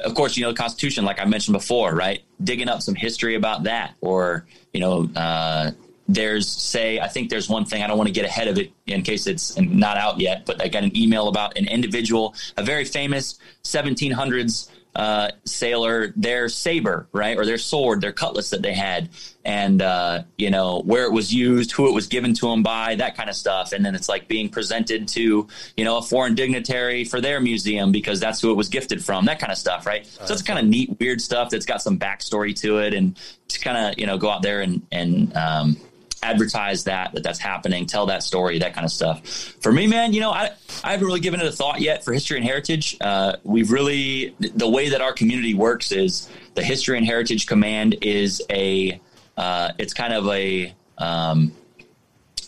[0.00, 2.22] of course, you know, the Constitution, like I mentioned before, right?
[2.42, 5.70] Digging up some history about that, or you know, uh,
[6.08, 8.72] there's say I think there's one thing I don't want to get ahead of it
[8.86, 12.62] in case it's not out yet, but I got an email about an individual, a
[12.62, 18.72] very famous 1700s uh, sailor their saber, right, or their sword, their cutlass that they
[18.74, 19.08] had,
[19.44, 22.94] and uh, you know where it was used, who it was given to them by,
[22.94, 23.72] that kind of stuff.
[23.72, 27.92] And then it's like being presented to you know a foreign dignitary for their museum
[27.92, 30.06] because that's who it was gifted from, that kind of stuff, right?
[30.06, 33.18] So it's kind of neat, weird stuff that's got some backstory to it, and
[33.48, 35.76] to kind of you know go out there and and um,
[36.24, 39.26] advertise that that that's happening, tell that story, that kind of stuff.
[39.60, 40.50] For me, man, you know, I
[40.82, 42.96] I haven't really given it a thought yet for history and heritage.
[43.00, 47.96] Uh, we've really the way that our community works is the History and Heritage Command
[48.02, 49.00] is a
[49.36, 51.52] uh, it's kind of a um,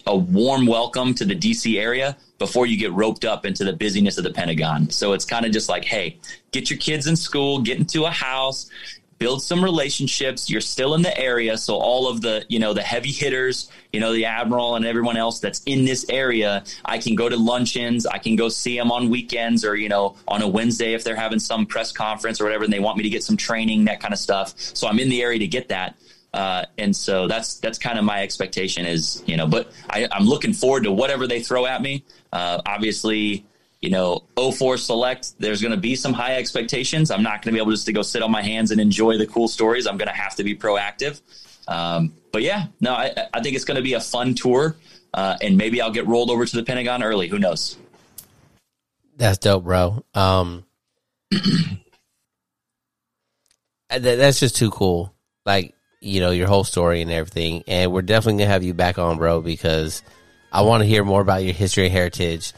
[0.06, 4.18] a warm welcome to the DC area before you get roped up into the busyness
[4.18, 4.90] of the Pentagon.
[4.90, 6.18] So it's kind of just like, hey,
[6.52, 8.70] get your kids in school, get into a house,
[9.18, 10.50] build some relationships.
[10.50, 14.00] You're still in the area so all of the you know the heavy hitters you
[14.00, 18.06] know the admiral and everyone else that's in this area i can go to luncheons
[18.06, 21.16] i can go see them on weekends or you know on a wednesday if they're
[21.16, 24.00] having some press conference or whatever and they want me to get some training that
[24.00, 24.54] kind of stuff.
[24.56, 25.96] So i'm in the area to get that.
[26.34, 30.26] Uh, and so that's that's kind of my expectation is you know but I, i'm
[30.26, 32.04] looking forward to whatever they throw at me.
[32.32, 33.46] Uh, obviously
[33.86, 37.12] you know, 04 select, there's going to be some high expectations.
[37.12, 39.16] I'm not going to be able just to go sit on my hands and enjoy
[39.16, 39.86] the cool stories.
[39.86, 41.20] I'm going to have to be proactive.
[41.68, 44.74] Um, but yeah, no, I, I think it's going to be a fun tour.
[45.14, 47.28] Uh, and maybe I'll get rolled over to the Pentagon early.
[47.28, 47.78] Who knows?
[49.16, 50.04] That's dope, bro.
[50.14, 50.64] Um,
[53.88, 55.14] that's just too cool.
[55.44, 57.62] Like, you know, your whole story and everything.
[57.68, 60.02] And we're definitely going to have you back on, bro, because
[60.50, 62.52] I want to hear more about your history and heritage.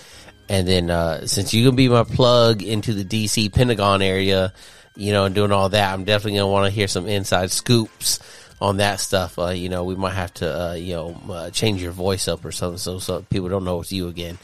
[0.48, 4.52] And then uh, since you can be my plug into the DC Pentagon area,
[4.96, 8.18] you know, and doing all that, I'm definitely gonna want to hear some inside scoops
[8.60, 9.38] on that stuff.
[9.38, 12.44] Uh, you know, we might have to, uh, you know, uh, change your voice up
[12.44, 14.38] or something so so people don't know it's you again.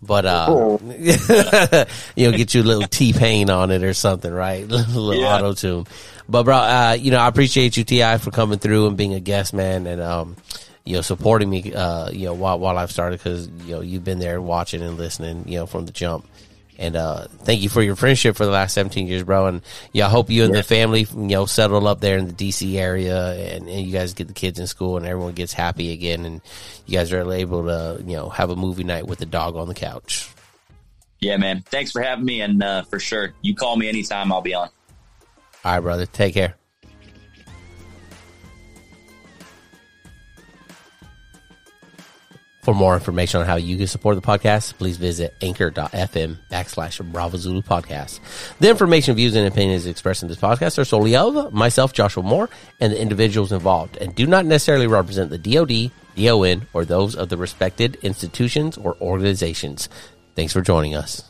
[0.00, 0.78] But uh,
[2.16, 4.62] you know, get you a little T Pain on it or something, right?
[4.62, 5.34] a little yeah.
[5.34, 5.86] auto tune.
[6.28, 9.20] But bro, uh, you know, I appreciate you, T.I, for coming through and being a
[9.20, 10.36] guest, man, and um,
[10.84, 14.04] you know, supporting me, uh, you know, while, while I've started because, you know, you've
[14.04, 16.26] been there watching and listening, you know, from the jump.
[16.78, 19.46] And, uh, thank you for your friendship for the last 17 years, bro.
[19.46, 19.62] And
[19.92, 20.60] yeah, I hope you and yeah.
[20.60, 24.14] the family, you know, settle up there in the DC area and, and you guys
[24.14, 26.24] get the kids in school and everyone gets happy again.
[26.24, 26.40] And
[26.86, 29.66] you guys are able to, you know, have a movie night with the dog on
[29.66, 30.30] the couch.
[31.20, 31.64] Yeah, man.
[31.66, 32.40] Thanks for having me.
[32.42, 34.68] And, uh, for sure, you call me anytime, I'll be on.
[35.64, 36.06] All right, brother.
[36.06, 36.57] Take care.
[42.68, 47.38] For more information on how you can support the podcast, please visit anchor.fm backslash Bravo
[47.38, 48.20] Zulu podcast.
[48.60, 52.50] The information, views, and opinions expressed in this podcast are solely of myself, Joshua Moore,
[52.78, 57.30] and the individuals involved, and do not necessarily represent the DoD, DON, or those of
[57.30, 59.88] the respected institutions or organizations.
[60.34, 61.22] Thanks for joining us.